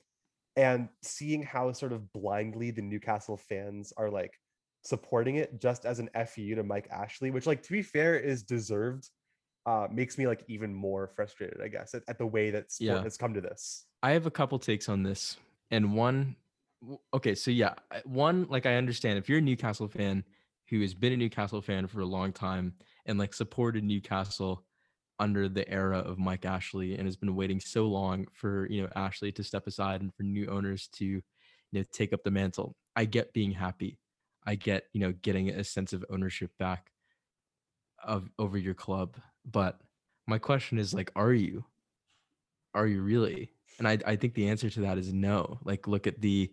[0.55, 4.39] and seeing how sort of blindly the Newcastle fans are like
[4.83, 8.43] supporting it just as an FU to Mike Ashley, which like to be fair is
[8.43, 9.09] deserved,
[9.65, 12.97] uh, makes me like even more frustrated, I guess, at, at the way that sport
[12.97, 13.03] Yeah.
[13.03, 13.85] has come to this.
[14.03, 15.37] I have a couple takes on this,
[15.71, 16.35] and one,
[17.13, 20.23] okay, so yeah, one like I understand if you're a Newcastle fan
[20.69, 22.73] who has been a Newcastle fan for a long time
[23.05, 24.65] and like supported Newcastle
[25.19, 28.89] under the era of Mike Ashley and has been waiting so long for you know
[28.95, 31.21] Ashley to step aside and for new owners to you
[31.71, 32.75] know take up the mantle.
[32.95, 33.99] I get being happy.
[34.45, 36.91] I get you know getting a sense of ownership back
[38.03, 39.17] of over your club,
[39.49, 39.79] but
[40.27, 41.65] my question is like, are you?
[42.73, 43.51] Are you really?
[43.79, 45.59] And I I think the answer to that is no.
[45.63, 46.51] Like look at the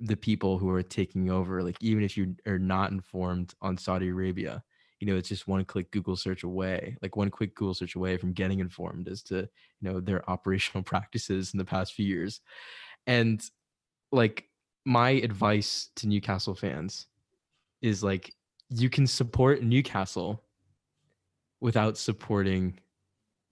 [0.00, 1.62] the people who are taking over.
[1.62, 4.62] Like even if you are not informed on Saudi Arabia,
[5.00, 8.16] you know, it's just one click Google search away, like one quick Google search away
[8.16, 9.48] from getting informed as to, you
[9.82, 12.40] know, their operational practices in the past few years.
[13.06, 13.42] And
[14.12, 14.48] like
[14.84, 17.06] my advice to Newcastle fans
[17.82, 18.34] is like
[18.70, 20.42] you can support Newcastle
[21.60, 22.78] without supporting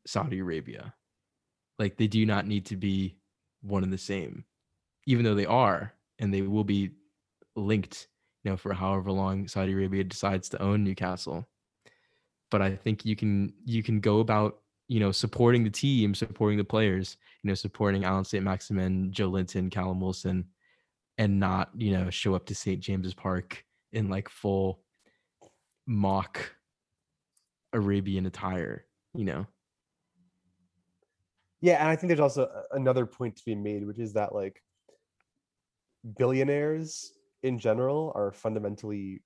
[0.07, 0.95] Saudi Arabia.
[1.79, 3.17] Like they do not need to be
[3.63, 4.45] one and the same,
[5.07, 6.91] even though they are, and they will be
[7.57, 8.09] linked,
[8.45, 11.49] you know, for however long Saudi Arabia decides to own Newcastle.
[12.51, 16.59] But I think you can you can go about you know supporting the team, supporting
[16.59, 20.45] the players, you know, supporting Allan Saint-Maximin, Joe Linton, Callum Wilson,
[21.19, 22.81] and not you know show up to St.
[22.81, 24.83] James's Park in like full
[25.87, 26.55] mock
[27.73, 28.85] Arabian attire,
[29.15, 29.47] you know.
[31.61, 34.63] Yeah, and I think there's also another point to be made, which is that like
[36.19, 37.14] billionaires
[37.45, 39.23] in general are fundamentally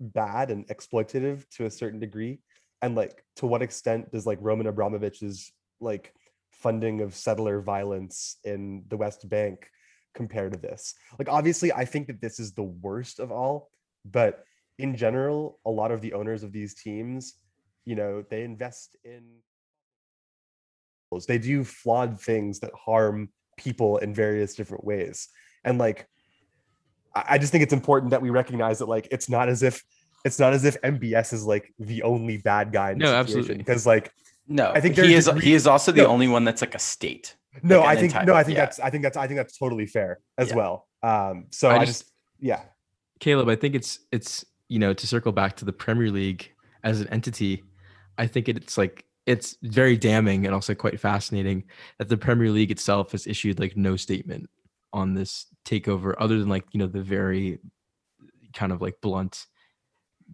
[0.00, 2.40] bad and exploitative to a certain degree.
[2.82, 6.12] And like to what extent does like Roman Abramovich's like
[6.50, 9.68] funding of settler violence in the West Bank
[10.14, 10.94] compare to this?
[11.18, 13.70] Like obviously I think that this is the worst of all,
[14.04, 14.42] but
[14.78, 17.34] in general, a lot of the owners of these teams,
[17.84, 19.24] you know, they invest in
[21.28, 25.28] they do flawed things that harm people in various different ways
[25.64, 26.06] and like
[27.16, 29.74] i I just think it's important that we recognize that like it's not as if
[30.24, 33.56] it's not as if mbs is like the only bad guy in No, absolutely.
[33.56, 34.12] because like
[34.48, 35.24] No, I think he is.
[35.26, 36.08] degree- He is also the No.
[36.14, 37.26] only one that's like a state.
[37.62, 38.64] no Like i an think no i think yeah.
[38.64, 40.10] that's i think that's i think that's totally fair
[40.42, 40.56] as Yeah.
[40.60, 42.12] well um so I i, just- just
[42.50, 42.62] yeah
[43.18, 46.42] Caleb, I think it's it's you know to circle back to the Premier League
[46.84, 47.64] as an entity,
[48.18, 51.64] I think it's like it's very damning and also quite fascinating
[51.98, 54.50] that the Premier League itself has issued like no statement
[54.96, 57.58] on this takeover other than like you know the very
[58.54, 59.46] kind of like blunt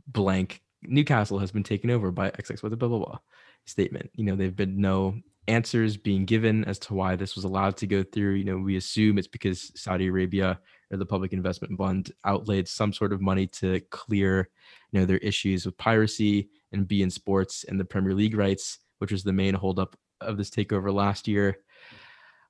[0.06, 3.18] blank Newcastle has been taken over by XX with a blah blah blah
[3.66, 4.10] statement.
[4.14, 7.86] You know, they've been no answers being given as to why this was allowed to
[7.86, 8.34] go through.
[8.34, 10.58] You know, we assume it's because Saudi Arabia
[10.90, 14.48] or the Public Investment Fund outlaid some sort of money to clear,
[14.90, 19.12] you know, their issues with piracy and beIN Sports and the Premier League rights, which
[19.12, 21.58] was the main holdup of this takeover last year.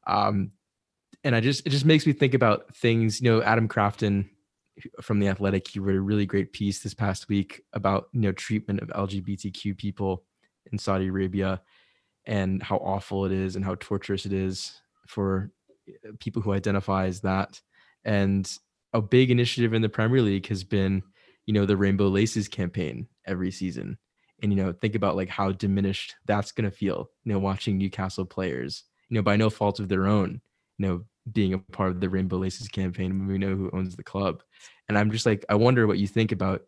[0.07, 0.53] Um,
[1.25, 3.21] and I just it just makes me think about things.
[3.21, 4.29] You know, Adam Crafton
[5.01, 8.33] from the Athletic, he wrote a really great piece this past week about you know
[8.33, 10.25] treatment of LGBTQ people
[10.71, 11.61] in Saudi Arabia
[12.27, 15.51] and how awful it is and how torturous it is for
[15.89, 17.61] uh, people who identify as that.
[18.05, 18.51] And
[18.93, 21.03] a big initiative in the Premier League has been,
[21.47, 23.99] you know, the Rainbow Laces campaign every season.
[24.43, 27.79] And, you know, think about like how diminished that's going to feel, you know, watching
[27.79, 30.41] Newcastle players, you know, by no fault of their own,
[30.79, 33.95] you know, being a part of the Rainbow Laces campaign when we know who owns
[33.95, 34.43] the club.
[34.89, 36.63] And I'm just like, I wonder what you think about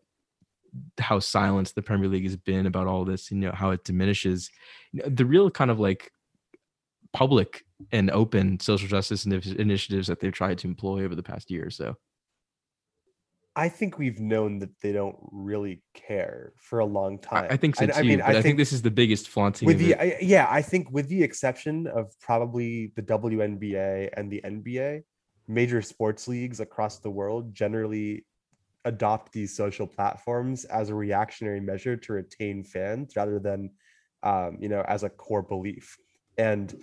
[0.99, 4.49] how silenced the Premier League has been about all this, you know, how it diminishes
[4.93, 6.11] the real kind of like
[7.13, 11.65] public and open social justice initiatives that they've tried to employ over the past year
[11.65, 11.95] or so.
[13.57, 17.47] I think we've known that they don't really care for a long time.
[17.49, 17.93] I, think so too.
[17.93, 19.65] I, I mean, I think, I think, this is the biggest flaunting.
[19.65, 24.41] With the I, yeah, I think with the exception of probably the WNBA and the
[24.43, 25.03] NBA,
[25.47, 28.25] major sports leagues across the world generally
[28.83, 33.71] adopt these social platforms as a reactionary measure to retain fans rather than
[34.23, 35.97] um, you know as a core belief
[36.37, 36.75] and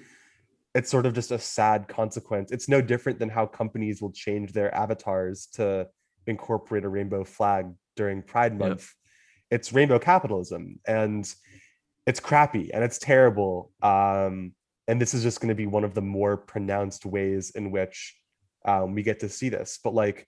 [0.74, 4.52] it's sort of just a sad consequence it's no different than how companies will change
[4.52, 5.86] their avatars to
[6.26, 7.66] incorporate a rainbow flag
[7.96, 8.92] during pride month
[9.50, 9.60] yep.
[9.60, 11.34] it's rainbow capitalism and
[12.06, 14.52] it's crappy and it's terrible um,
[14.88, 18.16] and this is just going to be one of the more pronounced ways in which
[18.64, 20.26] um, we get to see this but like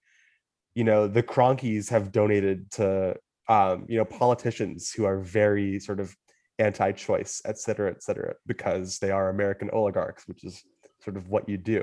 [0.75, 3.17] you know the Kroenkes have donated to
[3.49, 6.15] um, you know politicians who are very sort of
[6.59, 10.63] anti-choice, et cetera, et cetera, because they are American oligarchs, which is
[11.03, 11.83] sort of what you do.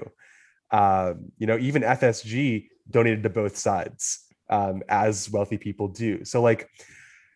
[0.72, 6.24] Um, you know, even FSG donated to both sides, um, as wealthy people do.
[6.26, 6.70] So like,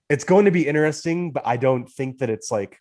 [0.10, 2.80] it's going to be interesting, but I don't think that it's like,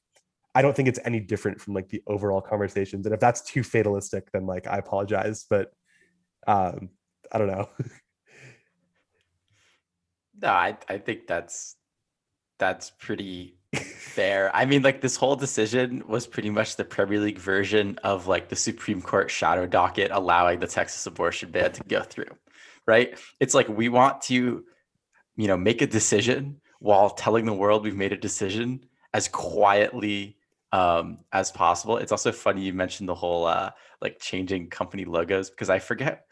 [0.54, 3.06] I don't think it's any different from like the overall conversations.
[3.06, 5.72] And if that's too fatalistic, then like I apologize, but
[6.46, 6.90] um,
[7.32, 7.68] I don't know.
[10.40, 11.76] No, I I think that's
[12.58, 14.54] that's pretty fair.
[14.54, 18.48] I mean, like this whole decision was pretty much the Premier League version of like
[18.48, 22.30] the Supreme Court shadow docket allowing the Texas abortion ban to go through.
[22.86, 23.18] Right?
[23.40, 24.64] It's like we want to,
[25.36, 30.36] you know, make a decision while telling the world we've made a decision as quietly
[30.72, 31.96] um, as possible.
[31.96, 33.70] It's also funny you mentioned the whole uh,
[34.02, 36.26] like changing company logos because I forget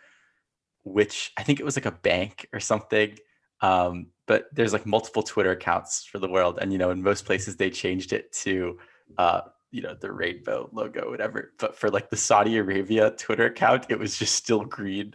[0.85, 3.17] which I think it was like a bank or something
[3.63, 7.25] um, but there's like multiple Twitter accounts for the world, and you know, in most
[7.25, 8.79] places they changed it to
[9.19, 11.53] uh, you know the rainbow logo, whatever.
[11.59, 15.15] But for like the Saudi Arabia Twitter account, it was just still green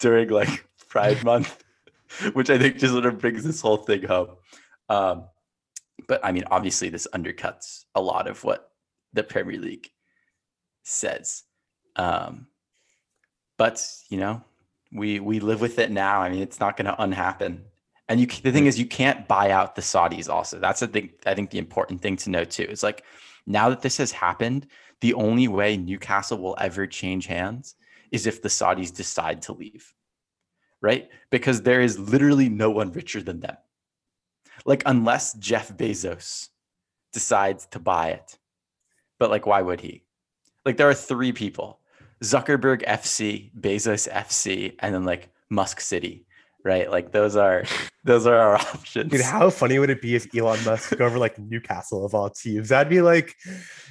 [0.00, 1.64] during like Pride Month,
[2.32, 4.36] which I think just sort of brings this whole thing home.
[4.88, 5.24] Um,
[6.06, 8.70] but I mean, obviously, this undercuts a lot of what
[9.12, 9.90] the Premier League
[10.82, 11.42] says.
[11.96, 12.48] Um,
[13.56, 14.42] but you know,
[14.92, 16.20] we we live with it now.
[16.20, 17.64] I mean, it's not going to unhappen.
[18.08, 20.28] And you, the thing is, you can't buy out the Saudis.
[20.28, 21.10] Also, that's the thing.
[21.26, 23.02] I think the important thing to know too is like
[23.46, 24.66] now that this has happened,
[25.00, 27.76] the only way Newcastle will ever change hands
[28.14, 29.92] is if the Saudis decide to leave,
[30.80, 31.08] right?
[31.30, 33.56] Because there is literally no one richer than them.
[34.64, 36.50] Like unless Jeff Bezos
[37.12, 38.38] decides to buy it,
[39.18, 40.04] but like why would he?
[40.64, 41.80] Like there are three people
[42.22, 46.24] Zuckerberg FC, Bezos FC, and then like Musk City,
[46.64, 46.90] right?
[46.90, 47.64] Like those are
[48.04, 49.10] those are our options.
[49.10, 52.30] Dude, how funny would it be if Elon Musk took over like Newcastle of all
[52.30, 52.70] teams?
[52.70, 53.34] That'd be like,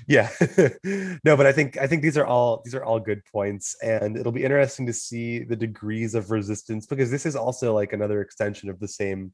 [0.07, 0.29] yeah.
[1.23, 4.17] no, but I think I think these are all these are all good points, and
[4.17, 8.21] it'll be interesting to see the degrees of resistance because this is also like another
[8.21, 9.31] extension of the same,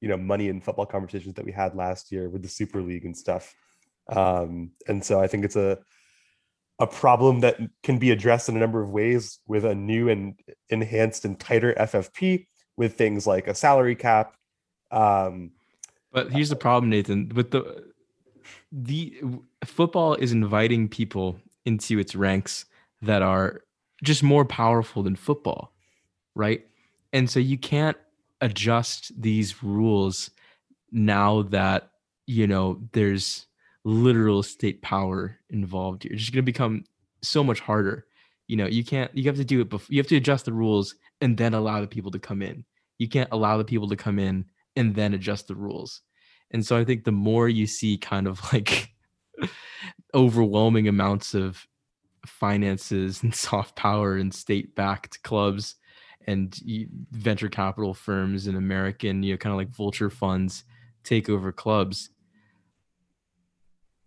[0.00, 3.04] you know, money and football conversations that we had last year with the Super League
[3.04, 3.54] and stuff.
[4.08, 5.78] Um, and so I think it's a
[6.78, 10.34] a problem that can be addressed in a number of ways with a new and
[10.68, 12.46] enhanced and tighter FFP
[12.82, 14.34] with things like a salary cap.
[14.90, 15.52] Um,
[16.12, 17.30] but here's the problem, Nathan.
[17.34, 17.92] With the
[18.70, 19.22] the
[19.64, 22.64] football is inviting people into its ranks
[23.00, 23.62] that are
[24.02, 25.72] just more powerful than football,
[26.34, 26.66] right?
[27.12, 27.96] And so you can't
[28.40, 30.30] adjust these rules
[30.90, 31.90] now that
[32.26, 33.46] you know there's
[33.84, 36.12] literal state power involved here.
[36.12, 36.84] It's just going to become
[37.22, 38.06] so much harder.
[38.48, 40.52] You know, you can't, you have to do it before, you have to adjust the
[40.52, 42.64] rules and then allow the people to come in.
[43.02, 44.44] You can't allow the people to come in
[44.76, 46.02] and then adjust the rules.
[46.52, 48.92] And so I think the more you see kind of like
[50.14, 51.66] overwhelming amounts of
[52.24, 55.74] finances and soft power and state-backed clubs
[56.28, 56.56] and
[57.10, 60.62] venture capital firms and American, you know, kind of like vulture funds
[61.02, 62.10] take over clubs,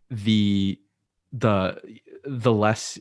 [0.10, 0.80] the
[1.34, 2.98] the the less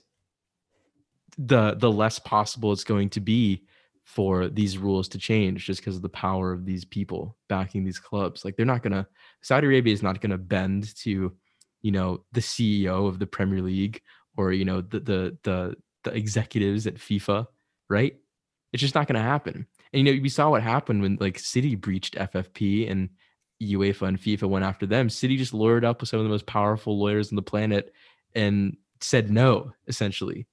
[1.39, 3.63] the the less possible it's going to be
[4.05, 7.99] for these rules to change just because of the power of these people backing these
[7.99, 8.45] clubs.
[8.45, 9.07] Like they're not gonna
[9.43, 11.33] Saudi Arabia is not gonna bend to,
[11.83, 14.01] you know, the CEO of the Premier League
[14.37, 15.75] or you know the the the,
[16.05, 17.47] the executives at FIFA,
[17.89, 18.17] right?
[18.73, 19.67] It's just not gonna happen.
[19.93, 23.09] And you know, we saw what happened when like City breached FFP and
[23.63, 25.09] UEFA and FIFA went after them.
[25.09, 27.95] City just lured up with some of the most powerful lawyers on the planet
[28.35, 30.47] and said no, essentially.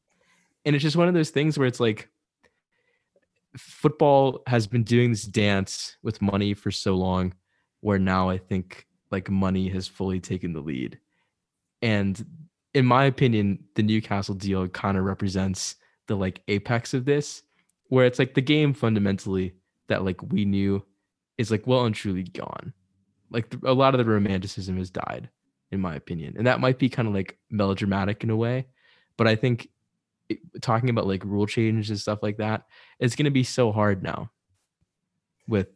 [0.63, 2.09] And it's just one of those things where it's like
[3.57, 7.33] football has been doing this dance with money for so long
[7.81, 10.99] where now I think like money has fully taken the lead.
[11.81, 12.23] And
[12.73, 15.75] in my opinion, the Newcastle deal kind of represents
[16.07, 17.43] the like apex of this,
[17.87, 19.53] where it's like the game fundamentally
[19.87, 20.83] that like we knew
[21.37, 22.73] is like well and truly gone.
[23.29, 25.29] Like a lot of the romanticism has died,
[25.71, 28.67] in my opinion, and that might be kind of like melodramatic in a way,
[29.17, 29.69] but I think
[30.61, 32.63] talking about like rule change and stuff like that,
[32.99, 34.29] it's going to be so hard now
[35.47, 35.67] with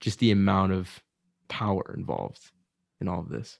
[0.00, 1.02] just the amount of
[1.48, 2.50] power involved
[3.00, 3.58] in all of this.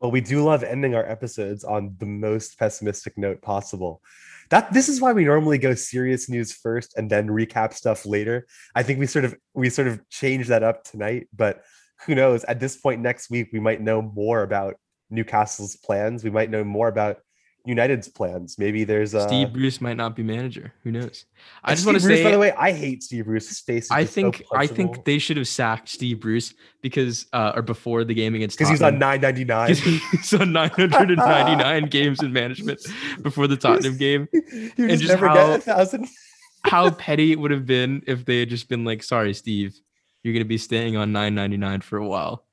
[0.00, 4.00] Well, we do love ending our episodes on the most pessimistic note possible.
[4.48, 8.46] That this is why we normally go serious news first and then recap stuff later.
[8.74, 11.62] I think we sort of we sort of changed that up tonight, but
[12.06, 12.44] who knows?
[12.44, 14.76] At this point next week, we might know more about
[15.10, 16.24] Newcastle's plans.
[16.24, 17.18] We might know more about
[17.66, 18.58] United's plans.
[18.58, 20.72] Maybe there's a Steve Bruce might not be manager.
[20.82, 21.26] Who knows?
[21.62, 23.62] I just Steve want to Bruce, say, by the way, I hate Steve Bruce.
[23.68, 27.62] I just so think I think they should have sacked Steve Bruce because uh, or
[27.62, 29.46] before the game against because he's on Tottenham.
[29.48, 29.68] 999.
[29.68, 29.80] 'Cause
[30.30, 32.80] he's on 999 games in management
[33.22, 34.26] before the Tottenham game.
[34.32, 36.08] you and just, just never how- get a thousand.
[36.64, 39.74] How petty it would have been if they had just been like, "Sorry, Steve,
[40.22, 42.44] you're going to be staying on 999 for a while,"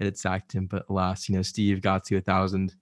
[0.00, 0.66] and it sacked him.
[0.66, 2.74] But alas, you know, Steve got to a thousand,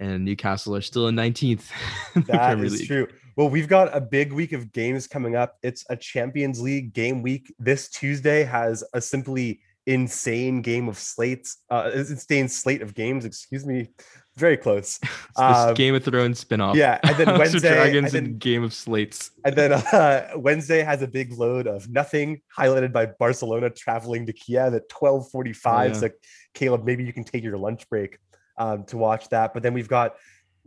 [0.00, 1.62] and Newcastle are still in 19th.
[2.14, 2.86] in the That is League.
[2.86, 3.08] true.
[3.36, 5.58] Well, we've got a big week of games coming up.
[5.62, 7.52] It's a Champions League game week.
[7.58, 11.58] This Tuesday has a simply insane game of slates.
[11.70, 13.24] Uh, insane slate of games.
[13.24, 13.88] Excuse me.
[14.36, 14.98] Very close.
[15.38, 16.76] Um, Game of Thrones spinoff.
[16.76, 19.30] yeah, and then Wednesday- Dragons and and, Game of Slates.
[19.44, 24.32] And then uh, Wednesday has a big load of nothing, highlighted by Barcelona traveling to
[24.32, 25.90] Kiev at twelve forty-five.
[25.90, 26.00] Oh, yeah.
[26.00, 26.08] So,
[26.54, 28.16] Caleb, maybe you can take your lunch break
[28.58, 29.54] um, to watch that.
[29.54, 30.16] But then we've got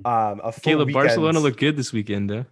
[0.06, 1.06] um, a full Caleb, weekend.
[1.08, 2.46] Barcelona looked good this weekend, though.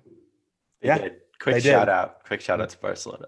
[0.82, 1.14] They Yeah, did.
[1.40, 1.70] Quick they did.
[1.72, 2.24] shout out.
[2.26, 3.26] Quick shout out to Barcelona.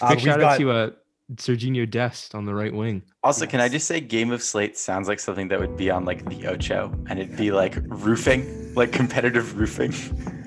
[0.00, 0.90] Uh, Quick we've shout got- out to uh,
[1.34, 3.02] Serginho Dest on the right wing.
[3.22, 6.04] Also, can I just say Game of Slate sounds like something that would be on
[6.04, 9.92] like the Ocho and it'd be like roofing, like competitive roofing.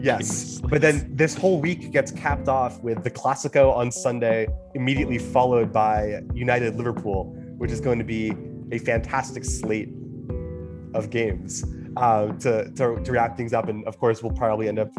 [0.00, 0.60] Yes.
[0.62, 5.72] But then this whole week gets capped off with the Classico on Sunday, immediately followed
[5.72, 7.24] by United Liverpool,
[7.58, 8.32] which is going to be
[8.72, 9.88] a fantastic slate
[10.94, 11.64] of games
[11.96, 13.68] uh, to, to, to wrap things up.
[13.68, 14.90] And of course, we'll probably end up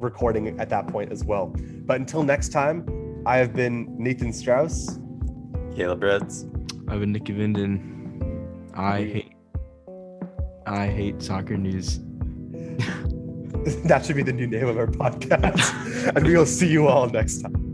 [0.00, 1.54] recording at that point as well.
[1.86, 4.98] But until next time, I have been Nathan Strauss.
[5.74, 6.46] Caleb Rhodes.
[6.88, 8.70] I've been Nicky Vinden.
[8.74, 9.32] I We- hate
[10.66, 12.00] I hate soccer news.
[13.84, 16.12] that should be the new name of our podcast.
[16.16, 17.65] and we will see you all next time.